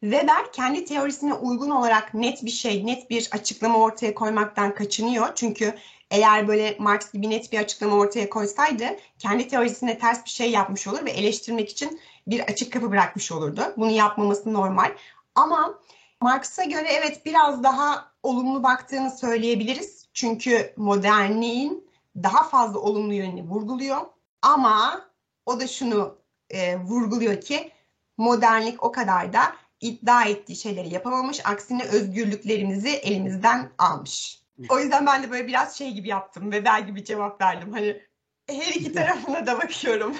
Weber 0.00 0.52
kendi 0.52 0.84
teorisine 0.84 1.34
uygun 1.34 1.70
olarak 1.70 2.14
net 2.14 2.44
bir 2.44 2.50
şey, 2.50 2.86
net 2.86 3.10
bir 3.10 3.28
açıklama 3.32 3.78
ortaya 3.78 4.14
koymaktan 4.14 4.74
kaçınıyor. 4.74 5.34
Çünkü 5.34 5.74
eğer 6.10 6.48
böyle 6.48 6.76
Marx 6.78 7.12
gibi 7.12 7.30
net 7.30 7.52
bir 7.52 7.58
açıklama 7.58 7.96
ortaya 7.96 8.30
koysaydı 8.30 8.84
kendi 9.18 9.48
teorisine 9.48 9.98
ters 9.98 10.24
bir 10.24 10.30
şey 10.30 10.50
yapmış 10.50 10.86
olur 10.86 11.04
ve 11.04 11.10
eleştirmek 11.10 11.70
için 11.70 12.00
bir 12.26 12.40
açık 12.40 12.72
kapı 12.72 12.90
bırakmış 12.90 13.32
olurdu. 13.32 13.60
Bunu 13.76 13.90
yapmaması 13.90 14.52
normal. 14.52 14.92
Ama 15.34 15.78
Marx'a 16.20 16.64
göre 16.64 16.88
evet 16.88 17.26
biraz 17.26 17.62
daha 17.62 18.12
olumlu 18.22 18.62
baktığını 18.62 19.10
söyleyebiliriz. 19.10 20.08
Çünkü 20.12 20.72
modernliğin 20.76 21.90
daha 22.16 22.48
fazla 22.48 22.78
olumlu 22.78 23.14
yönünü 23.14 23.42
vurguluyor. 23.42 24.00
Ama 24.42 25.08
o 25.46 25.60
da 25.60 25.66
şunu 25.66 26.18
e, 26.50 26.78
vurguluyor 26.78 27.40
ki 27.40 27.72
modernlik 28.16 28.84
o 28.84 28.92
kadar 28.92 29.32
da 29.32 29.56
iddia 29.80 30.24
ettiği 30.24 30.56
şeyleri 30.56 30.94
yapamamış. 30.94 31.46
Aksine 31.46 31.84
özgürlüklerimizi 31.84 32.88
elimizden 32.88 33.70
almış. 33.78 34.45
O 34.68 34.80
yüzden 34.80 35.06
ben 35.06 35.22
de 35.22 35.30
böyle 35.30 35.46
biraz 35.46 35.78
şey 35.78 35.92
gibi 35.92 36.08
yaptım. 36.08 36.42
Weber 36.42 36.80
gibi 36.80 37.04
cevap 37.04 37.40
verdim. 37.40 37.72
Hani 37.72 38.02
her 38.46 38.74
iki 38.74 38.92
tarafına 38.92 39.46
da 39.46 39.58
bakıyorum. 39.58 40.16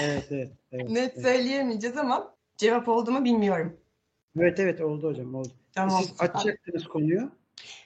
Evet, 0.00 0.26
evet. 0.30 0.52
evet, 0.72 0.88
Net 0.90 1.12
evet. 1.14 1.22
söyleyemeyeceğiz 1.22 1.96
ama 1.96 2.34
cevap 2.56 2.88
oldu 2.88 3.10
mu 3.10 3.24
bilmiyorum. 3.24 3.76
Evet, 4.38 4.60
evet 4.60 4.80
oldu 4.80 5.08
hocam 5.08 5.34
oldu. 5.34 5.48
Tamam. 5.74 6.02
Siz 6.02 6.20
açacaktınız 6.20 6.88
konuyu. 6.88 7.30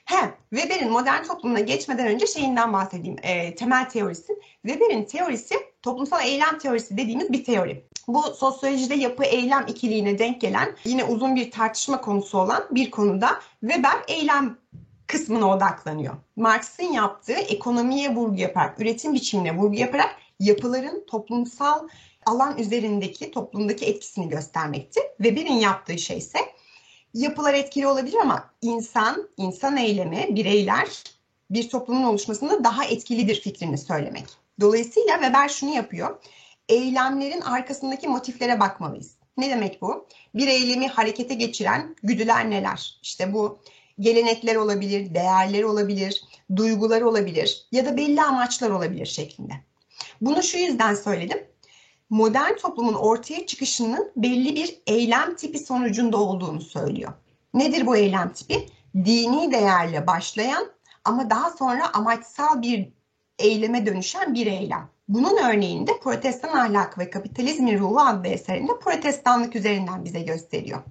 He, 0.05 0.33
Weber'in 0.49 0.91
modern 0.91 1.23
toplumuna 1.23 1.59
geçmeden 1.59 2.07
önce 2.07 2.27
şeyinden 2.27 2.73
bahsedeyim. 2.73 3.15
E, 3.23 3.55
temel 3.55 3.89
teorisi. 3.89 4.39
Weber'in 4.65 5.03
teorisi 5.03 5.55
toplumsal 5.81 6.25
eylem 6.25 6.57
teorisi 6.57 6.97
dediğimiz 6.97 7.31
bir 7.31 7.43
teori. 7.43 7.85
Bu 8.07 8.21
sosyolojide 8.21 8.95
yapı 8.95 9.23
eylem 9.23 9.65
ikiliğine 9.67 10.19
denk 10.19 10.41
gelen 10.41 10.75
yine 10.85 11.03
uzun 11.03 11.35
bir 11.35 11.51
tartışma 11.51 12.01
konusu 12.01 12.37
olan 12.37 12.67
bir 12.71 12.91
konuda 12.91 13.39
Weber 13.59 14.03
eylem 14.07 14.57
kısmına 15.13 15.49
odaklanıyor. 15.49 16.13
Marx'ın 16.35 16.93
yaptığı 16.93 17.33
ekonomiye 17.33 18.15
vurgu 18.15 18.35
yaparak, 18.35 18.81
üretim 18.81 19.13
biçimine 19.13 19.57
vurgu 19.57 19.75
yaparak 19.75 20.15
yapıların 20.39 21.05
toplumsal 21.07 21.87
alan 22.25 22.57
üzerindeki, 22.57 23.31
toplumdaki 23.31 23.85
etkisini 23.85 24.29
göstermekti. 24.29 24.99
Weber'in 25.17 25.53
yaptığı 25.53 25.97
şey 25.97 26.17
ise 26.17 26.39
yapılar 27.13 27.53
etkili 27.53 27.87
olabilir 27.87 28.17
ama 28.21 28.49
insan, 28.61 29.29
insan 29.37 29.77
eylemi, 29.77 30.27
bireyler 30.29 30.87
bir 31.49 31.69
toplumun 31.69 32.03
oluşmasında 32.03 32.63
daha 32.63 32.85
etkilidir 32.85 33.41
fikrini 33.41 33.77
söylemek. 33.77 34.25
Dolayısıyla 34.59 35.13
Weber 35.13 35.49
şunu 35.49 35.75
yapıyor. 35.75 36.23
Eylemlerin 36.69 37.41
arkasındaki 37.41 38.07
motiflere 38.07 38.59
bakmalıyız. 38.59 39.15
Ne 39.37 39.49
demek 39.49 39.81
bu? 39.81 40.07
Bir 40.35 40.47
eylemi 40.47 40.87
harekete 40.87 41.33
geçiren 41.33 41.95
güdüler 42.03 42.49
neler? 42.49 42.99
İşte 43.01 43.33
bu 43.33 43.59
gelenekler 43.99 44.55
olabilir, 44.55 45.13
değerler 45.13 45.63
olabilir, 45.63 46.23
duygular 46.55 47.01
olabilir 47.01 47.67
ya 47.71 47.85
da 47.85 47.97
belli 47.97 48.21
amaçlar 48.21 48.69
olabilir 48.69 49.05
şeklinde. 49.05 49.53
Bunu 50.21 50.43
şu 50.43 50.57
yüzden 50.57 50.95
söyledim. 50.95 51.37
Modern 52.09 52.55
toplumun 52.55 52.93
ortaya 52.93 53.45
çıkışının 53.45 54.11
belli 54.15 54.55
bir 54.55 54.81
eylem 54.87 55.35
tipi 55.35 55.59
sonucunda 55.59 56.17
olduğunu 56.17 56.61
söylüyor. 56.61 57.13
Nedir 57.53 57.85
bu 57.85 57.97
eylem 57.97 58.33
tipi? 58.33 58.69
Dini 58.95 59.51
değerle 59.51 60.07
başlayan 60.07 60.67
ama 61.05 61.29
daha 61.29 61.49
sonra 61.49 61.93
amaçsal 61.93 62.61
bir 62.61 62.89
eyleme 63.39 63.85
dönüşen 63.85 64.33
bir 64.33 64.47
eylem. 64.47 64.89
Bunun 65.07 65.37
örneğini 65.37 65.87
de 65.87 65.99
Protestan 65.99 66.57
Ahlakı 66.57 67.01
ve 67.01 67.09
Kapitalizmin 67.09 67.79
Ruhu 67.79 67.99
adlı 67.99 68.27
eserinde 68.27 68.71
protestanlık 68.83 69.55
üzerinden 69.55 70.05
bize 70.05 70.21
gösteriyor. 70.21 70.81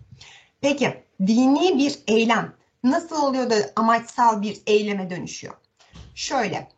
Peki 0.61 1.05
dini 1.27 1.79
bir 1.79 1.99
eylem 2.07 2.53
nasıl 2.85 3.23
oluyor 3.23 3.51
da 3.51 3.57
amaçsal 3.77 4.43
bir 4.43 4.63
eyleme 4.67 5.11
dönüşüyor? 5.11 5.55
Şöyle, 6.15 6.69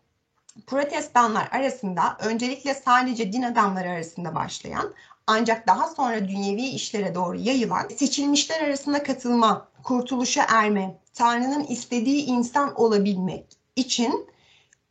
protestanlar 0.67 1.49
arasında 1.53 2.17
öncelikle 2.21 2.75
sadece 2.75 3.33
din 3.33 3.43
adamları 3.43 3.91
arasında 3.91 4.35
başlayan 4.35 4.95
ancak 5.27 5.67
daha 5.67 5.89
sonra 5.89 6.29
dünyevi 6.29 6.63
işlere 6.63 7.15
doğru 7.15 7.37
yayılan 7.37 7.89
seçilmişler 7.89 8.61
arasında 8.61 9.03
katılma, 9.03 9.69
kurtuluşa 9.83 10.47
erme, 10.49 10.99
Tanrı'nın 11.15 11.65
istediği 11.65 12.25
insan 12.25 12.81
olabilmek 12.81 13.47
için 13.77 14.27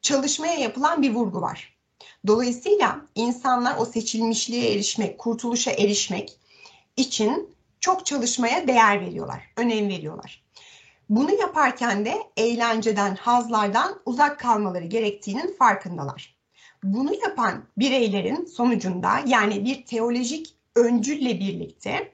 çalışmaya 0.02 0.54
yapılan 0.54 1.02
bir 1.02 1.14
vurgu 1.14 1.42
var. 1.42 1.78
Dolayısıyla 2.28 3.02
insanlar 3.16 3.78
o 3.78 3.86
seçilmişliğe 3.86 4.74
erişmek, 4.74 5.18
kurtuluşa 5.18 5.72
erişmek 5.72 6.40
için 6.98 7.56
çok 7.80 8.06
çalışmaya 8.06 8.68
değer 8.68 9.02
veriyorlar, 9.02 9.44
önem 9.58 9.90
veriyorlar. 9.90 10.43
Bunu 11.10 11.32
yaparken 11.32 12.06
de 12.06 12.18
eğlenceden, 12.38 13.16
hazlardan 13.16 14.02
uzak 14.06 14.40
kalmaları 14.40 14.86
gerektiğinin 14.86 15.56
farkındalar. 15.60 16.36
Bunu 16.84 17.14
yapan 17.14 17.64
bireylerin 17.78 18.46
sonucunda 18.46 19.10
yani 19.28 19.66
bir 19.66 19.86
teolojik 19.86 20.56
öncülle 20.76 21.40
birlikte 21.40 22.14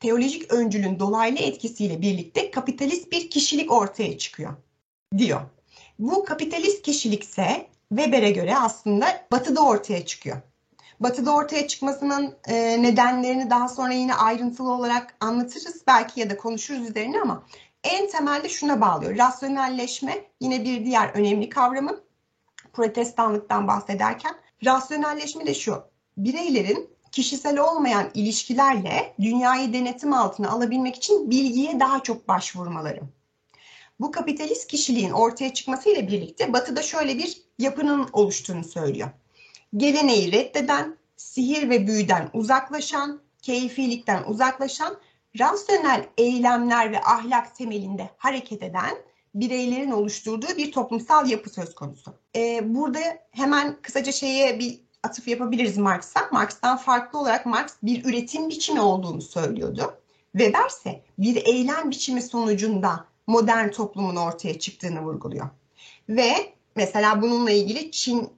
teolojik 0.00 0.52
öncülün 0.52 0.98
dolaylı 0.98 1.38
etkisiyle 1.38 2.00
birlikte 2.00 2.50
kapitalist 2.50 3.12
bir 3.12 3.30
kişilik 3.30 3.72
ortaya 3.72 4.18
çıkıyor 4.18 4.52
diyor. 5.18 5.40
Bu 5.98 6.24
kapitalist 6.24 6.82
kişilikse 6.82 7.68
Weber'e 7.88 8.30
göre 8.30 8.56
aslında 8.56 9.26
batıda 9.32 9.64
ortaya 9.64 10.06
çıkıyor. 10.06 10.36
Batıda 11.00 11.34
ortaya 11.34 11.68
çıkmasının 11.68 12.34
e, 12.48 12.82
nedenlerini 12.82 13.50
daha 13.50 13.68
sonra 13.68 13.92
yine 13.92 14.14
ayrıntılı 14.14 14.72
olarak 14.72 15.16
anlatırız 15.20 15.82
belki 15.86 16.20
ya 16.20 16.30
da 16.30 16.36
konuşuruz 16.36 16.90
üzerine 16.90 17.20
ama 17.20 17.46
en 17.86 18.08
temelde 18.08 18.48
şuna 18.48 18.80
bağlıyor. 18.80 19.18
Rasyonelleşme 19.18 20.24
yine 20.40 20.64
bir 20.64 20.84
diğer 20.84 21.08
önemli 21.08 21.48
kavramı. 21.48 22.00
Protestanlıktan 22.72 23.68
bahsederken 23.68 24.34
rasyonelleşme 24.64 25.46
de 25.46 25.54
şu. 25.54 25.82
Bireylerin 26.16 26.90
kişisel 27.12 27.58
olmayan 27.58 28.10
ilişkilerle 28.14 29.14
dünyayı 29.20 29.72
denetim 29.72 30.12
altına 30.12 30.50
alabilmek 30.50 30.96
için 30.96 31.30
bilgiye 31.30 31.80
daha 31.80 32.02
çok 32.02 32.28
başvurmaları. 32.28 33.00
Bu 34.00 34.10
kapitalist 34.10 34.66
kişiliğin 34.66 35.10
ortaya 35.10 35.54
çıkmasıyla 35.54 36.08
birlikte 36.08 36.52
Batı'da 36.52 36.82
şöyle 36.82 37.18
bir 37.18 37.42
yapının 37.58 38.08
oluştuğunu 38.12 38.64
söylüyor. 38.64 39.08
Geleneği 39.76 40.32
reddeden, 40.32 40.96
sihir 41.16 41.70
ve 41.70 41.86
büyüden 41.86 42.30
uzaklaşan, 42.32 43.20
keyfilikten 43.42 44.24
uzaklaşan, 44.24 44.96
rasyonel 45.38 46.06
eylemler 46.18 46.92
ve 46.92 47.00
ahlak 47.00 47.56
temelinde 47.56 48.10
hareket 48.16 48.62
eden 48.62 48.96
bireylerin 49.34 49.90
oluşturduğu 49.90 50.56
bir 50.56 50.72
toplumsal 50.72 51.30
yapı 51.30 51.50
söz 51.50 51.74
konusu. 51.74 52.14
Ee, 52.36 52.74
burada 52.74 53.00
hemen 53.30 53.76
kısaca 53.82 54.12
şeye 54.12 54.58
bir 54.58 54.80
atıf 55.02 55.28
yapabiliriz 55.28 55.78
Marx'a. 55.78 56.28
Marx'tan 56.32 56.76
farklı 56.76 57.18
olarak 57.18 57.46
Marx 57.46 57.72
bir 57.82 58.04
üretim 58.04 58.48
biçimi 58.48 58.80
olduğunu 58.80 59.22
söylüyordu. 59.22 59.94
Weber 60.32 60.66
ise 60.68 61.02
bir 61.18 61.36
eylem 61.46 61.90
biçimi 61.90 62.22
sonucunda 62.22 63.04
modern 63.26 63.70
toplumun 63.70 64.16
ortaya 64.16 64.58
çıktığını 64.58 65.02
vurguluyor. 65.02 65.48
Ve 66.08 66.32
mesela 66.76 67.22
bununla 67.22 67.50
ilgili 67.50 67.90
Çin, 67.90 68.30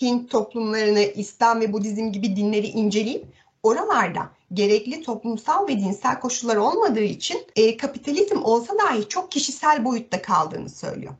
Hint 0.00 0.30
toplumlarını, 0.30 1.00
İslam 1.00 1.60
ve 1.60 1.72
Budizm 1.72 2.12
gibi 2.12 2.36
dinleri 2.36 2.66
inceleyip 2.66 3.26
oralarda 3.62 4.30
gerekli 4.52 5.02
toplumsal 5.02 5.68
ve 5.68 5.78
dinsel 5.78 6.20
koşullar 6.20 6.56
olmadığı 6.56 7.00
için 7.00 7.46
e, 7.56 7.76
kapitalizm 7.76 8.42
olsa 8.42 8.78
dahi 8.78 9.08
çok 9.08 9.32
kişisel 9.32 9.84
boyutta 9.84 10.22
kaldığını 10.22 10.68
söylüyor. 10.68 11.14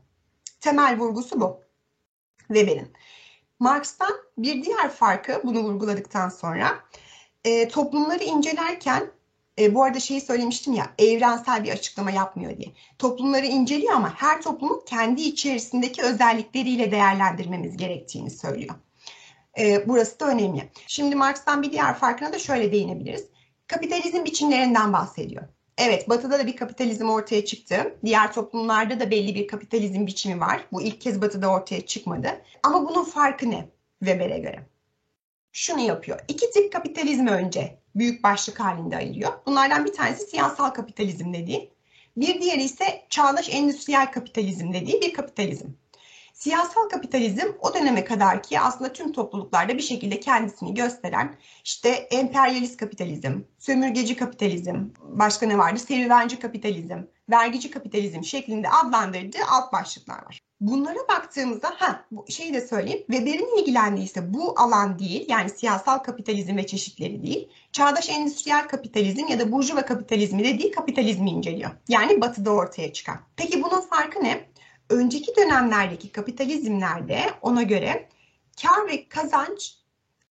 Temel 0.61 0.99
vurgusu 0.99 1.41
bu 1.41 1.61
Weber'in. 2.39 2.93
Marx'tan 3.59 4.13
bir 4.39 4.65
diğer 4.65 4.91
farkı 4.91 5.41
bunu 5.45 5.61
vurguladıktan 5.61 6.29
sonra 6.29 6.79
e, 7.45 7.69
toplumları 7.69 8.25
incelerken 8.25 9.11
e, 9.59 9.75
bu 9.75 9.85
arada 9.85 10.01
şeyi 10.01 10.21
söylemiştim 10.21 10.73
ya 10.75 10.91
evrensel 10.99 11.65
bir 11.65 11.73
açıklama 11.73 12.11
yapmıyor 12.11 12.57
diye. 12.57 12.73
Toplumları 12.99 13.47
inceliyor 13.47 13.93
ama 13.93 14.15
her 14.15 14.43
toplumun 14.43 14.83
kendi 14.87 15.23
içerisindeki 15.23 16.03
özellikleriyle 16.03 16.91
değerlendirmemiz 16.91 17.77
gerektiğini 17.77 18.31
söylüyor. 18.31 18.75
E, 19.59 19.89
burası 19.89 20.21
da 20.21 20.29
önemli. 20.29 20.71
Şimdi 20.87 21.17
Marx'tan 21.17 21.63
bir 21.63 21.73
diğer 21.73 21.95
farkına 21.95 22.33
da 22.33 22.39
şöyle 22.39 22.73
değinebiliriz. 22.73 23.25
Kapitalizm 23.67 24.25
biçimlerinden 24.25 24.93
bahsediyor. 24.93 25.43
Evet, 25.79 26.09
Batı'da 26.09 26.39
da 26.39 26.47
bir 26.47 26.57
kapitalizm 26.57 27.09
ortaya 27.09 27.45
çıktı. 27.45 27.95
Diğer 28.05 28.33
toplumlarda 28.33 29.01
da 29.01 29.11
belli 29.11 29.35
bir 29.35 29.47
kapitalizm 29.47 30.07
biçimi 30.07 30.41
var. 30.41 30.65
Bu 30.73 30.83
ilk 30.83 31.01
kez 31.01 31.23
Batı'da 31.23 31.49
ortaya 31.49 31.87
çıkmadı. 31.87 32.29
Ama 32.63 32.89
bunun 32.89 33.05
farkı 33.05 33.51
ne 33.51 33.69
Weber'e 33.99 34.39
göre? 34.39 34.67
Şunu 35.53 35.81
yapıyor. 35.81 36.21
İki 36.29 36.51
tip 36.51 36.73
kapitalizmi 36.73 37.31
önce 37.31 37.79
büyük 37.95 38.25
başlık 38.25 38.61
halinde 38.61 38.97
ayırıyor. 38.97 39.33
Bunlardan 39.47 39.85
bir 39.85 39.93
tanesi 39.93 40.27
siyasal 40.27 40.71
kapitalizm 40.71 41.35
dediği. 41.35 41.71
Bir 42.17 42.41
diğeri 42.41 42.63
ise 42.63 43.07
çağdaş 43.11 43.49
endüstriyel 43.55 44.13
kapitalizm 44.13 44.73
dediği 44.73 45.01
bir 45.01 45.15
kapitalizm. 45.15 45.69
Siyasal 46.39 46.89
kapitalizm 46.89 47.47
o 47.61 47.75
döneme 47.75 48.05
kadar 48.05 48.43
ki 48.43 48.61
aslında 48.61 48.93
tüm 48.93 49.13
topluluklarda 49.13 49.77
bir 49.77 49.83
şekilde 49.83 50.21
kendisini 50.21 50.75
gösteren 50.75 51.37
işte 51.65 51.89
emperyalist 51.89 52.77
kapitalizm, 52.77 53.41
sömürgeci 53.59 54.17
kapitalizm, 54.17 54.77
başka 55.03 55.47
ne 55.47 55.59
vardı? 55.59 55.79
Serüvenci 55.79 56.39
kapitalizm, 56.39 56.99
vergici 57.31 57.71
kapitalizm 57.71 58.23
şeklinde 58.23 58.69
adlandırdığı 58.69 59.39
alt 59.51 59.73
başlıklar 59.73 60.25
var. 60.27 60.39
Bunlara 60.61 60.99
baktığımızda 61.09 61.71
ha 61.77 62.05
bu 62.11 62.27
şeyi 62.31 62.55
de 62.55 62.61
söyleyeyim. 62.61 63.05
Weber'in 63.11 63.59
ilgilendiği 63.59 64.07
ise 64.07 64.35
bu 64.35 64.61
alan 64.61 64.99
değil 64.99 65.27
yani 65.29 65.51
siyasal 65.51 65.99
kapitalizm 65.99 66.57
ve 66.57 66.67
çeşitleri 66.67 67.23
değil. 67.23 67.49
Çağdaş 67.73 68.11
endüstriyel 68.11 68.69
kapitalizm 68.69 69.27
ya 69.27 69.39
da 69.39 69.53
burjuva 69.53 69.85
kapitalizmi 69.85 70.45
dediği 70.45 70.71
kapitalizmi 70.71 71.31
inceliyor. 71.31 71.71
Yani 71.89 72.21
batıda 72.21 72.51
ortaya 72.51 72.93
çıkan. 72.93 73.17
Peki 73.37 73.63
bunun 73.63 73.81
farkı 73.81 74.25
ne? 74.25 74.49
Önceki 74.91 75.37
dönemlerdeki 75.37 76.13
kapitalizmlerde 76.13 77.21
ona 77.43 77.63
göre 77.63 78.09
kar 78.63 78.87
ve 78.89 79.09
kazanç 79.09 79.75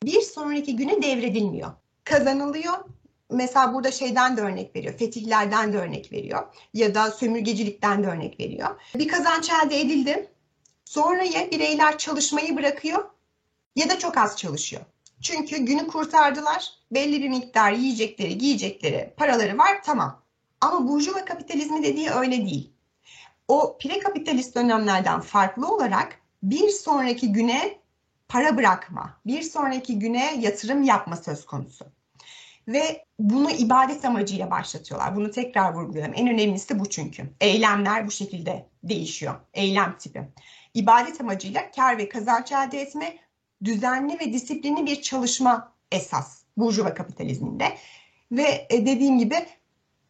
bir 0.04 0.22
sonraki 0.22 0.76
güne 0.76 1.02
devredilmiyor. 1.02 1.72
Kazanılıyor. 2.04 2.74
Mesela 3.32 3.74
burada 3.74 3.92
şeyden 3.92 4.38
de 4.38 4.42
örnek 4.42 4.76
veriyor. 4.76 4.94
Fetihlerden 4.94 5.74
de 5.74 5.78
örnek 5.78 6.12
veriyor. 6.12 6.44
Ya 6.74 6.96
da 6.96 7.12
sömürgecilikten 7.12 8.04
de 8.04 8.08
örnek 8.08 8.40
veriyor. 8.40 8.82
Bir 8.96 9.08
kazanç 9.08 9.50
elde 9.50 9.82
edildi. 9.82 10.32
Sonra 10.86 11.24
ya 11.24 11.52
bireyler 11.52 11.98
çalışmayı 11.98 12.58
bırakıyor 12.58 13.10
ya 13.76 13.90
da 13.90 14.00
çok 14.00 14.18
az 14.18 14.38
çalışıyor. 14.38 14.82
Çünkü 15.22 15.58
günü 15.58 15.88
kurtardılar. 15.88 16.70
Belli 16.92 17.24
bir 17.24 17.30
miktar 17.30 17.72
yiyecekleri, 17.72 18.38
giyecekleri, 18.38 19.14
paraları 19.18 19.58
var 19.58 19.84
tamam. 19.84 20.22
Ama 20.62 20.88
burjuva 20.88 21.26
kapitalizmi 21.26 21.84
dediği 21.84 22.10
öyle 22.10 22.38
değil 22.46 22.75
o 23.48 23.78
prekapitalist 23.78 24.56
dönemlerden 24.56 25.22
farklı 25.22 25.68
olarak 25.68 26.20
bir 26.44 26.70
sonraki 26.70 27.32
güne 27.32 27.80
para 28.28 28.58
bırakma, 28.58 29.18
bir 29.26 29.42
sonraki 29.42 30.00
güne 30.00 30.36
yatırım 30.40 30.84
yapma 30.84 31.16
söz 31.16 31.46
konusu. 31.46 31.86
Ve 32.68 33.06
bunu 33.20 33.52
ibadet 33.52 34.06
amacıyla 34.06 34.52
başlatıyorlar. 34.52 35.16
Bunu 35.16 35.32
tekrar 35.32 35.74
vurgulayalım. 35.74 36.14
En 36.16 36.28
önemlisi 36.28 36.80
bu 36.80 36.90
çünkü. 36.90 37.30
Eylemler 37.42 38.08
bu 38.08 38.12
şekilde 38.12 38.66
değişiyor. 38.84 39.36
Eylem 39.54 39.98
tipi. 39.98 40.22
İbadet 40.74 41.22
amacıyla 41.22 41.72
kar 41.72 41.98
ve 41.98 42.10
kazanç 42.10 42.52
elde 42.52 42.82
etme, 42.82 43.18
düzenli 43.64 44.20
ve 44.20 44.34
disiplinli 44.34 44.86
bir 44.86 45.02
çalışma 45.02 45.74
esas 45.92 46.42
Burjuva 46.58 46.94
kapitalizminde. 46.94 47.78
Ve 48.32 48.68
e, 48.70 48.86
dediğim 48.86 49.20
gibi 49.20 49.36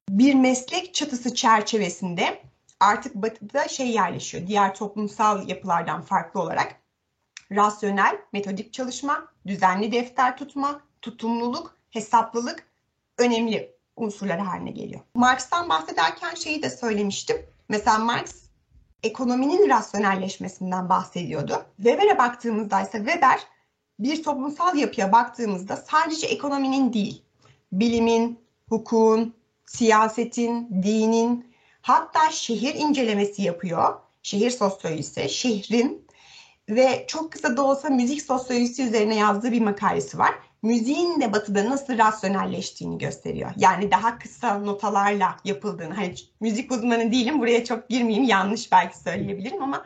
bir 0.09 0.33
meslek 0.33 0.93
çatısı 0.93 1.35
çerçevesinde 1.35 2.41
artık 2.79 3.15
batıda 3.15 3.67
şey 3.67 3.89
yerleşiyor. 3.91 4.47
Diğer 4.47 4.75
toplumsal 4.75 5.49
yapılardan 5.49 6.01
farklı 6.01 6.41
olarak 6.41 6.81
rasyonel, 7.51 8.17
metodik 8.33 8.73
çalışma, 8.73 9.27
düzenli 9.47 9.91
defter 9.91 10.37
tutma, 10.37 10.81
tutumluluk, 11.01 11.77
hesaplılık 11.89 12.67
önemli 13.17 13.75
unsurlar 13.95 14.39
haline 14.39 14.71
geliyor. 14.71 15.01
Marx'tan 15.15 15.69
bahsederken 15.69 16.35
şeyi 16.35 16.63
de 16.63 16.69
söylemiştim. 16.69 17.37
Mesela 17.69 17.99
Marx 17.99 18.45
ekonominin 19.03 19.69
rasyonelleşmesinden 19.69 20.89
bahsediyordu. 20.89 21.65
Weber'e 21.77 22.17
baktığımızda 22.17 22.81
ise 22.81 22.97
Weber 22.97 23.39
bir 23.99 24.23
toplumsal 24.23 24.75
yapıya 24.77 25.11
baktığımızda 25.11 25.77
sadece 25.77 26.27
ekonominin 26.27 26.93
değil, 26.93 27.23
bilimin, 27.71 28.39
hukukun, 28.69 29.33
siyasetin, 29.65 30.83
dinin, 30.83 31.54
Hatta 31.85 32.31
şehir 32.31 32.75
incelemesi 32.75 33.41
yapıyor. 33.41 33.99
Şehir 34.23 34.51
sosyolojisi, 34.51 35.29
şehrin 35.29 36.07
ve 36.69 37.05
çok 37.07 37.31
kısa 37.31 37.57
da 37.57 37.63
olsa 37.63 37.89
müzik 37.89 38.21
sosyolojisi 38.21 38.83
üzerine 38.83 39.15
yazdığı 39.15 39.51
bir 39.51 39.61
makalesi 39.61 40.17
var. 40.17 40.35
Müziğin 40.61 41.21
de 41.21 41.33
batıda 41.33 41.69
nasıl 41.69 41.97
rasyonelleştiğini 41.97 42.97
gösteriyor. 42.97 43.51
Yani 43.57 43.91
daha 43.91 44.19
kısa 44.19 44.59
notalarla 44.59 45.37
yapıldığını. 45.43 45.93
Hani 45.93 46.15
müzik 46.39 46.71
uzmanı 46.71 47.11
değilim 47.11 47.39
buraya 47.39 47.65
çok 47.65 47.89
girmeyeyim 47.89 48.27
yanlış 48.27 48.71
belki 48.71 48.97
söyleyebilirim 48.97 49.63
ama 49.63 49.85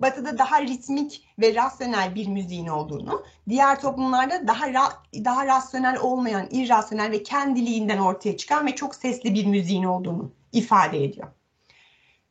Batı'da 0.00 0.38
daha 0.38 0.62
ritmik 0.62 1.28
ve 1.38 1.54
rasyonel 1.54 2.14
bir 2.14 2.26
müziğin 2.26 2.66
olduğunu, 2.66 3.22
diğer 3.48 3.80
toplumlarda 3.80 4.46
daha 4.48 4.68
ra- 4.68 5.24
daha 5.24 5.46
rasyonel 5.46 5.98
olmayan, 5.98 6.48
irrasyonel 6.50 7.10
ve 7.10 7.22
kendiliğinden 7.22 7.98
ortaya 7.98 8.36
çıkan 8.36 8.66
ve 8.66 8.74
çok 8.74 8.94
sesli 8.94 9.34
bir 9.34 9.46
müziğin 9.46 9.84
olduğunu 9.84 10.39
ifade 10.52 11.04
ediyor. 11.04 11.28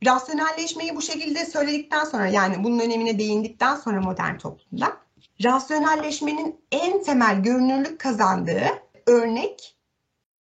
Rasyonelleşmeyi 0.05 0.95
bu 0.95 1.01
şekilde 1.01 1.45
söyledikten 1.45 2.05
sonra 2.05 2.27
yani 2.27 2.63
bunun 2.63 2.79
önemine 2.79 3.19
değindikten 3.19 3.75
sonra 3.75 4.01
modern 4.01 4.37
toplumda 4.37 4.97
rasyonelleşmenin 5.43 6.61
en 6.71 7.03
temel 7.03 7.43
görünürlük 7.43 7.99
kazandığı 7.99 8.67
örnek 9.07 9.75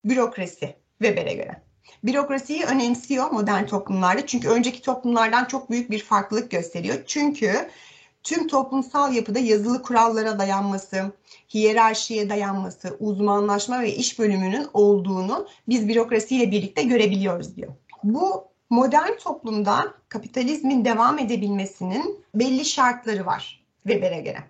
bürokrasi 0.05 0.75
Weber'e 1.01 1.33
göre. 1.33 1.61
Bürokrasiyi 2.03 2.65
önemsiyor 2.65 3.31
modern 3.31 3.65
toplumlarda 3.65 4.25
çünkü 4.25 4.47
önceki 4.49 4.81
toplumlardan 4.81 5.45
çok 5.45 5.69
büyük 5.69 5.91
bir 5.91 6.03
farklılık 6.03 6.51
gösteriyor. 6.51 6.97
Çünkü 7.07 7.69
tüm 8.23 8.47
toplumsal 8.47 9.13
yapıda 9.13 9.39
yazılı 9.39 9.81
kurallara 9.81 10.39
dayanması, 10.39 11.11
hiyerarşiye 11.53 12.29
dayanması, 12.29 12.97
uzmanlaşma 12.99 13.81
ve 13.81 13.95
iş 13.95 14.19
bölümünün 14.19 14.67
olduğunu 14.73 15.47
biz 15.67 15.87
bürokrasiyle 15.87 16.51
birlikte 16.51 16.83
görebiliyoruz 16.83 17.55
diyor. 17.55 17.73
Bu 18.03 18.47
modern 18.69 19.17
toplumda 19.17 19.93
kapitalizmin 20.09 20.85
devam 20.85 21.19
edebilmesinin 21.19 22.25
belli 22.35 22.65
şartları 22.65 23.25
var 23.25 23.65
Weber'e 23.83 24.21
göre. 24.21 24.43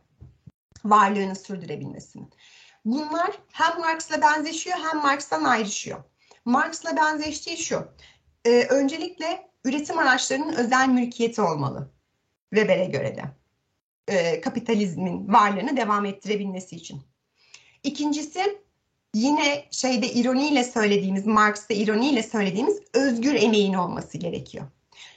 Varlığını 0.86 1.36
sürdürebilmesinin. 1.36 2.30
Bunlar 2.86 3.32
hem 3.52 3.80
Marx'la 3.80 4.22
benzeşiyor 4.22 4.78
hem 4.92 5.02
Marx'tan 5.02 5.44
ayrışıyor. 5.44 6.04
Marx'la 6.46 6.98
benzeştiği 6.98 7.58
şu. 7.58 7.88
E, 8.46 8.64
öncelikle 8.64 9.50
üretim 9.66 9.98
araçlarının 9.98 10.54
özel 10.54 10.88
mülkiyeti 10.90 11.42
olmalı. 11.42 11.92
Weber'e 12.54 12.86
göre 12.86 13.16
de. 13.16 13.39
E, 14.10 14.42
kapitalizmin 14.42 15.34
varlığını 15.34 15.78
devam 15.78 16.06
ettirebilmesi 16.06 16.76
için. 16.76 17.02
İkincisi 17.84 18.58
yine 19.14 19.66
şeyde 19.72 20.14
ironiyle 20.14 20.64
söylediğimiz, 20.64 21.26
Marx'ta 21.26 21.74
ironiyle 21.74 22.24
söylediğimiz 22.24 22.78
özgür 22.94 23.34
emeğin 23.34 23.74
olması 23.74 24.18
gerekiyor. 24.18 24.66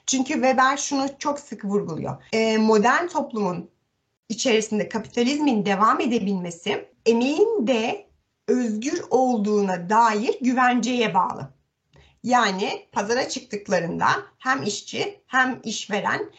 Çünkü 0.06 0.32
Weber 0.32 0.76
şunu 0.76 1.08
çok 1.18 1.40
sık 1.40 1.64
vurguluyor. 1.64 2.22
E, 2.32 2.56
modern 2.58 3.06
toplumun 3.06 3.70
içerisinde 4.28 4.88
kapitalizmin 4.88 5.66
devam 5.66 6.00
edebilmesi 6.00 6.88
emeğin 7.06 7.66
de 7.66 8.06
özgür 8.48 9.02
olduğuna 9.10 9.90
dair 9.90 10.36
güvenceye 10.40 11.14
bağlı. 11.14 11.48
Yani 12.22 12.86
pazara 12.92 13.28
çıktıklarında 13.28 14.06
hem 14.38 14.62
işçi 14.62 15.20
hem 15.26 15.60
işveren 15.64 16.30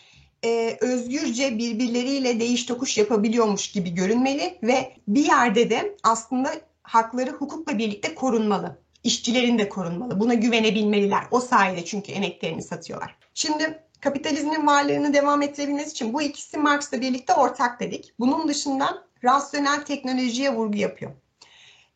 e, 0.44 0.78
özgürce 0.82 1.58
birbirleriyle 1.58 2.40
değiş 2.40 2.66
tokuş 2.66 2.98
yapabiliyormuş 2.98 3.72
gibi 3.72 3.94
görünmeli 3.94 4.60
ve 4.64 4.94
bir 5.08 5.26
yerde 5.26 5.70
de 5.70 5.98
aslında 6.04 6.52
hakları 6.84 7.32
hukukla 7.32 7.78
birlikte 7.78 8.16
korunmalı. 8.16 8.78
İşçilerin 9.04 9.60
de 9.60 9.70
korunmalı. 9.70 10.20
Buna 10.20 10.34
güvenebilmeliler. 10.34 11.24
O 11.32 11.40
sayede 11.40 11.86
çünkü 11.86 12.12
emeklerini 12.12 12.64
satıyorlar. 12.64 13.16
Şimdi 13.34 13.80
kapitalizmin 14.00 14.68
varlığını 14.68 15.14
devam 15.14 15.42
ettirebilmesi 15.42 15.92
için 15.92 16.14
bu 16.14 16.22
ikisi 16.22 16.58
Marx'la 16.58 17.02
birlikte 17.02 17.34
ortak 17.34 17.80
dedik. 17.80 18.14
Bunun 18.20 18.48
dışında 18.48 19.04
rasyonel 19.24 19.86
teknolojiye 19.86 20.56
vurgu 20.56 20.78
yapıyor 20.78 21.12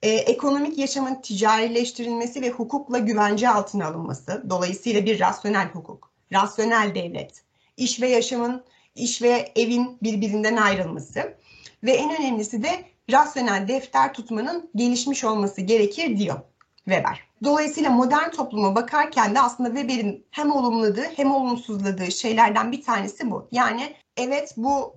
e, 0.02 0.10
ekonomik 0.10 0.78
yaşamın 0.78 1.22
ticarileştirilmesi 1.22 2.42
ve 2.42 2.50
hukukla 2.50 2.98
güvence 2.98 3.50
altına 3.50 3.88
alınması, 3.88 4.44
dolayısıyla 4.50 5.06
bir 5.06 5.20
rasyonel 5.20 5.68
hukuk, 5.68 6.12
rasyonel 6.34 6.96
devlet, 6.96 7.44
iş 7.78 8.02
ve 8.02 8.08
yaşamın, 8.08 8.64
iş 8.96 9.22
ve 9.22 9.52
evin 9.56 9.98
birbirinden 10.04 10.58
ayrılması 10.58 11.38
ve 11.84 11.92
en 11.92 12.20
önemlisi 12.20 12.64
de 12.64 12.86
rasyonel 13.12 13.68
defter 13.68 14.14
tutmanın 14.14 14.70
gelişmiş 14.76 15.24
olması 15.24 15.62
gerekir 15.62 16.18
diyor 16.18 16.40
Weber. 16.76 17.28
Dolayısıyla 17.44 17.90
modern 17.90 18.30
topluma 18.30 18.76
bakarken 18.76 19.36
de 19.36 19.42
aslında 19.42 19.70
Weber'in 19.70 20.26
hem 20.32 20.52
olumladığı 20.52 21.06
hem 21.16 21.32
olumsuzladığı 21.32 22.12
şeylerden 22.12 22.72
bir 22.72 22.82
tanesi 22.82 23.32
bu. 23.32 23.48
Yani 23.52 23.96
evet 24.18 24.54
bu 24.58 24.96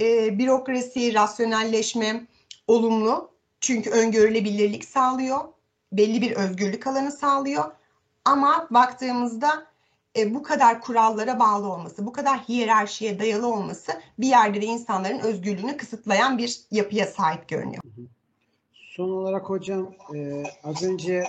e, 0.00 0.38
bürokrasi, 0.38 1.14
rasyonelleşme 1.14 2.26
olumlu 2.66 3.30
çünkü 3.60 3.90
öngörülebilirlik 3.90 4.84
sağlıyor, 4.84 5.40
belli 5.92 6.22
bir 6.22 6.32
özgürlük 6.32 6.86
alanı 6.86 7.12
sağlıyor. 7.12 7.64
Ama 8.24 8.66
baktığımızda 8.70 9.66
e, 10.18 10.34
bu 10.34 10.42
kadar 10.42 10.80
kurallara 10.80 11.38
bağlı 11.38 11.72
olması, 11.72 12.06
bu 12.06 12.12
kadar 12.12 12.38
hiyerarşiye 12.38 13.18
dayalı 13.18 13.46
olması 13.46 13.92
bir 14.18 14.26
yerde 14.26 14.62
de 14.62 14.66
insanların 14.66 15.18
özgürlüğünü 15.18 15.76
kısıtlayan 15.76 16.38
bir 16.38 16.60
yapıya 16.70 17.06
sahip 17.06 17.48
görünüyor. 17.48 17.82
Son 18.72 19.10
olarak 19.10 19.50
hocam 19.50 19.94
e, 20.14 20.42
az 20.64 20.82
önce 20.82 21.24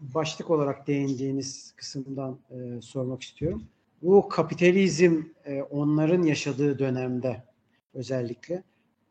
başlık 0.00 0.50
olarak 0.50 0.86
değindiğiniz 0.86 1.72
kısımdan 1.76 2.38
e, 2.50 2.80
sormak 2.80 3.22
istiyorum. 3.22 3.62
Bu 4.02 4.28
kapitalizm 4.28 5.22
e, 5.44 5.62
onların 5.62 6.22
yaşadığı 6.22 6.78
dönemde 6.78 7.42
özellikle 7.94 8.62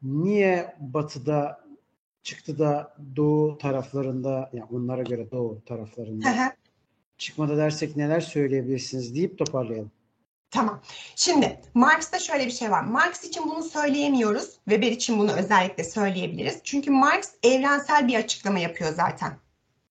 niye 0.04 0.76
batıda 0.80 1.62
çıktı 2.24 2.60
da 2.60 2.98
doğu 3.16 3.58
taraflarında 3.58 4.50
yani 4.54 4.68
onlara 4.72 5.02
göre 5.02 5.32
doğu 5.32 5.62
taraflarında 5.66 6.54
çıkmadı 7.22 7.58
dersek 7.58 7.98
neler 7.98 8.22
söyleyebilirsiniz 8.22 9.16
deyip 9.16 9.38
toparlayalım. 9.38 9.92
Tamam. 10.52 10.82
Şimdi 11.16 11.62
Marx'ta 11.74 12.20
şöyle 12.20 12.46
bir 12.46 12.52
şey 12.52 12.72
var. 12.72 12.84
Marx 12.84 13.24
için 13.24 13.44
bunu 13.50 13.64
söyleyemiyoruz. 13.64 14.60
Weber 14.70 14.92
için 14.92 15.20
bunu 15.20 15.32
özellikle 15.32 15.84
söyleyebiliriz. 15.84 16.60
Çünkü 16.64 16.92
Marx 16.92 17.32
evrensel 17.44 18.08
bir 18.08 18.16
açıklama 18.16 18.60
yapıyor 18.60 18.94
zaten 18.94 19.38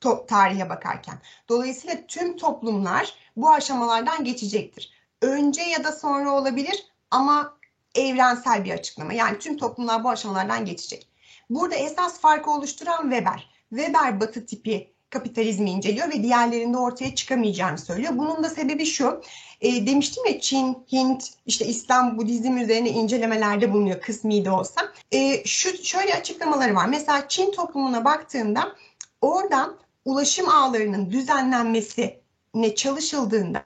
to- 0.00 0.26
tarihe 0.26 0.68
bakarken. 0.68 1.18
Dolayısıyla 1.48 1.96
tüm 2.08 2.36
toplumlar 2.36 3.14
bu 3.36 3.52
aşamalardan 3.52 4.24
geçecektir. 4.24 4.92
Önce 5.22 5.62
ya 5.62 5.84
da 5.84 5.92
sonra 5.92 6.30
olabilir 6.30 6.86
ama 7.10 7.58
evrensel 7.94 8.64
bir 8.64 8.70
açıklama. 8.70 9.12
Yani 9.12 9.38
tüm 9.38 9.56
toplumlar 9.56 10.04
bu 10.04 10.10
aşamalardan 10.10 10.64
geçecek. 10.64 11.08
Burada 11.50 11.74
esas 11.74 12.20
farkı 12.20 12.50
oluşturan 12.50 13.02
Weber. 13.02 13.50
Weber 13.70 14.20
batı 14.20 14.46
tipi 14.46 14.92
kapitalizmi 15.10 15.70
inceliyor 15.70 16.08
ve 16.08 16.22
diğerlerinde 16.22 16.78
ortaya 16.78 17.14
çıkamayacağını 17.14 17.78
söylüyor. 17.78 18.12
Bunun 18.16 18.42
da 18.42 18.48
sebebi 18.48 18.86
şu, 18.86 19.22
e, 19.60 19.86
demiştim 19.86 20.26
ya 20.26 20.40
Çin, 20.40 20.78
Hint, 20.92 21.24
işte 21.46 21.64
İslam, 21.66 22.18
Budizm 22.18 22.56
üzerine 22.56 22.88
incelemelerde 22.88 23.72
bulunuyor 23.72 24.00
kısmi 24.00 24.44
de 24.44 24.50
olsa. 24.50 24.92
E, 25.12 25.44
şu 25.44 25.84
şöyle 25.84 26.14
açıklamaları 26.14 26.74
var. 26.74 26.86
Mesela 26.86 27.28
Çin 27.28 27.50
toplumuna 27.50 28.04
baktığında 28.04 28.72
oradan 29.20 29.76
ulaşım 30.04 30.48
ağlarının 30.48 31.10
düzenlenmesine 31.10 32.74
çalışıldığında 32.76 33.64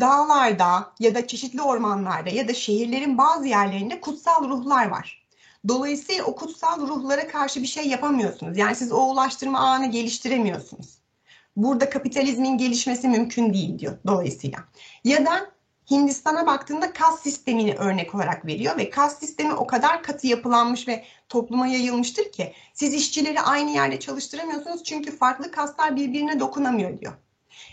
dağlarda 0.00 0.92
ya 0.98 1.14
da 1.14 1.26
çeşitli 1.26 1.62
ormanlarda 1.62 2.30
ya 2.30 2.48
da 2.48 2.54
şehirlerin 2.54 3.18
bazı 3.18 3.46
yerlerinde 3.46 4.00
kutsal 4.00 4.48
ruhlar 4.48 4.88
var. 4.88 5.27
Dolayısıyla 5.68 6.24
o 6.24 6.34
kutsal 6.34 6.80
ruhlara 6.80 7.28
karşı 7.28 7.62
bir 7.62 7.66
şey 7.66 7.88
yapamıyorsunuz. 7.88 8.58
Yani 8.58 8.76
siz 8.76 8.92
o 8.92 9.10
ulaştırma 9.10 9.58
ağını 9.58 9.90
geliştiremiyorsunuz. 9.90 10.98
Burada 11.56 11.90
kapitalizmin 11.90 12.58
gelişmesi 12.58 13.08
mümkün 13.08 13.54
değil 13.54 13.78
diyor 13.78 13.98
dolayısıyla. 14.06 14.58
Ya 15.04 15.26
da 15.26 15.50
Hindistan'a 15.90 16.46
baktığında 16.46 16.92
kas 16.92 17.22
sistemini 17.22 17.74
örnek 17.74 18.14
olarak 18.14 18.46
veriyor 18.46 18.76
ve 18.78 18.90
kas 18.90 19.18
sistemi 19.18 19.52
o 19.52 19.66
kadar 19.66 20.02
katı 20.02 20.26
yapılanmış 20.26 20.88
ve 20.88 21.04
topluma 21.28 21.66
yayılmıştır 21.66 22.32
ki 22.32 22.52
siz 22.74 22.94
işçileri 22.94 23.40
aynı 23.40 23.70
yerde 23.70 24.00
çalıştıramıyorsunuz 24.00 24.84
çünkü 24.84 25.16
farklı 25.16 25.50
kaslar 25.50 25.96
birbirine 25.96 26.40
dokunamıyor 26.40 26.98
diyor. 26.98 27.12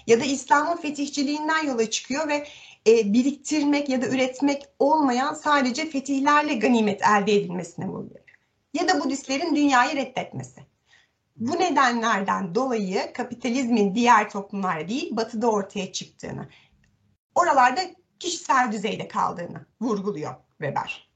Ya 0.08 0.20
da 0.20 0.24
İslam'ın 0.24 0.78
fetihçiliğinden 0.78 1.66
yola 1.66 1.90
çıkıyor 1.90 2.28
ve 2.28 2.48
e, 2.88 3.14
biriktirmek 3.14 3.90
ya 3.90 4.02
da 4.02 4.08
üretmek 4.08 4.64
olmayan 4.80 5.34
sadece 5.34 5.90
fetihlerle 5.90 6.54
ganimet 6.54 7.02
elde 7.02 7.36
edilmesine 7.36 7.88
vuruyor. 7.88 8.20
Ya 8.74 8.88
da 8.88 9.04
Budistlerin 9.04 9.56
dünyayı 9.56 9.96
reddetmesi. 9.96 10.62
Bu 11.36 11.52
nedenlerden 11.52 12.56
dolayı 12.56 13.14
kapitalizmin 13.14 13.96
diğer 13.96 14.30
toplumlarda 14.30 14.88
değil 14.88 15.16
batıda 15.16 15.52
ortaya 15.52 15.92
çıktığını, 15.92 16.48
oralarda 17.36 17.82
kişisel 18.20 18.72
düzeyde 18.72 19.08
kaldığını 19.08 19.66
vurguluyor 19.82 20.36
Weber. 20.58 21.10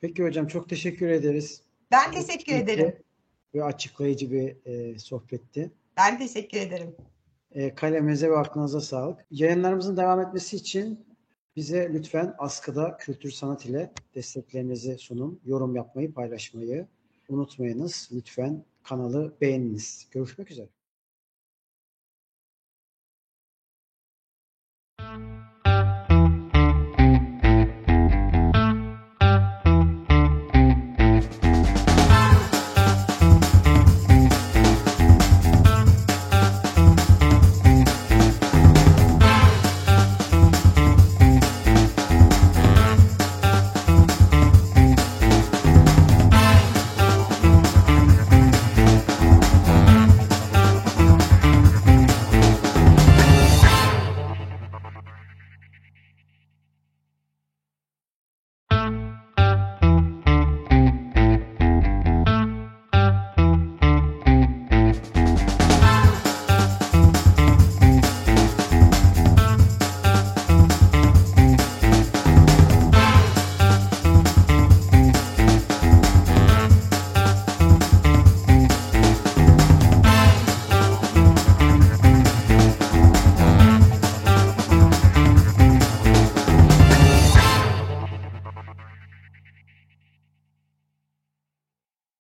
Peki 0.00 0.24
hocam 0.24 0.46
çok 0.46 0.68
teşekkür 0.68 1.08
ederiz. 1.08 1.62
Ben 1.90 2.12
teşekkür 2.12 2.54
ederim. 2.54 2.96
Ve 3.54 3.64
açıklayıcı 3.64 4.32
bir 4.32 4.56
e, 4.66 4.98
sohbetti. 4.98 5.72
Ben 5.96 6.18
teşekkür 6.18 6.58
ederim. 6.58 6.96
E, 7.54 7.74
kalemize 7.74 8.30
ve 8.30 8.36
aklınıza 8.36 8.80
sağlık. 8.80 9.26
Yayınlarımızın 9.30 9.96
devam 9.96 10.20
etmesi 10.20 10.56
için 10.56 11.06
Bize 11.56 11.90
lütfen 11.92 12.34
askıda 12.38 12.96
kültür 12.96 13.30
sanat 13.30 13.66
ile 13.66 13.92
desteklerinizi 14.14 14.98
sunun. 14.98 15.40
Yorum 15.44 15.76
yapmayı, 15.76 16.14
paylaşmayı 16.14 16.86
unutmayınız. 17.28 18.08
Lütfen 18.12 18.64
kanalı 18.82 19.34
beğeniniz. 19.40 20.08
Görüşmek 20.10 20.50
üzere. 20.50 20.68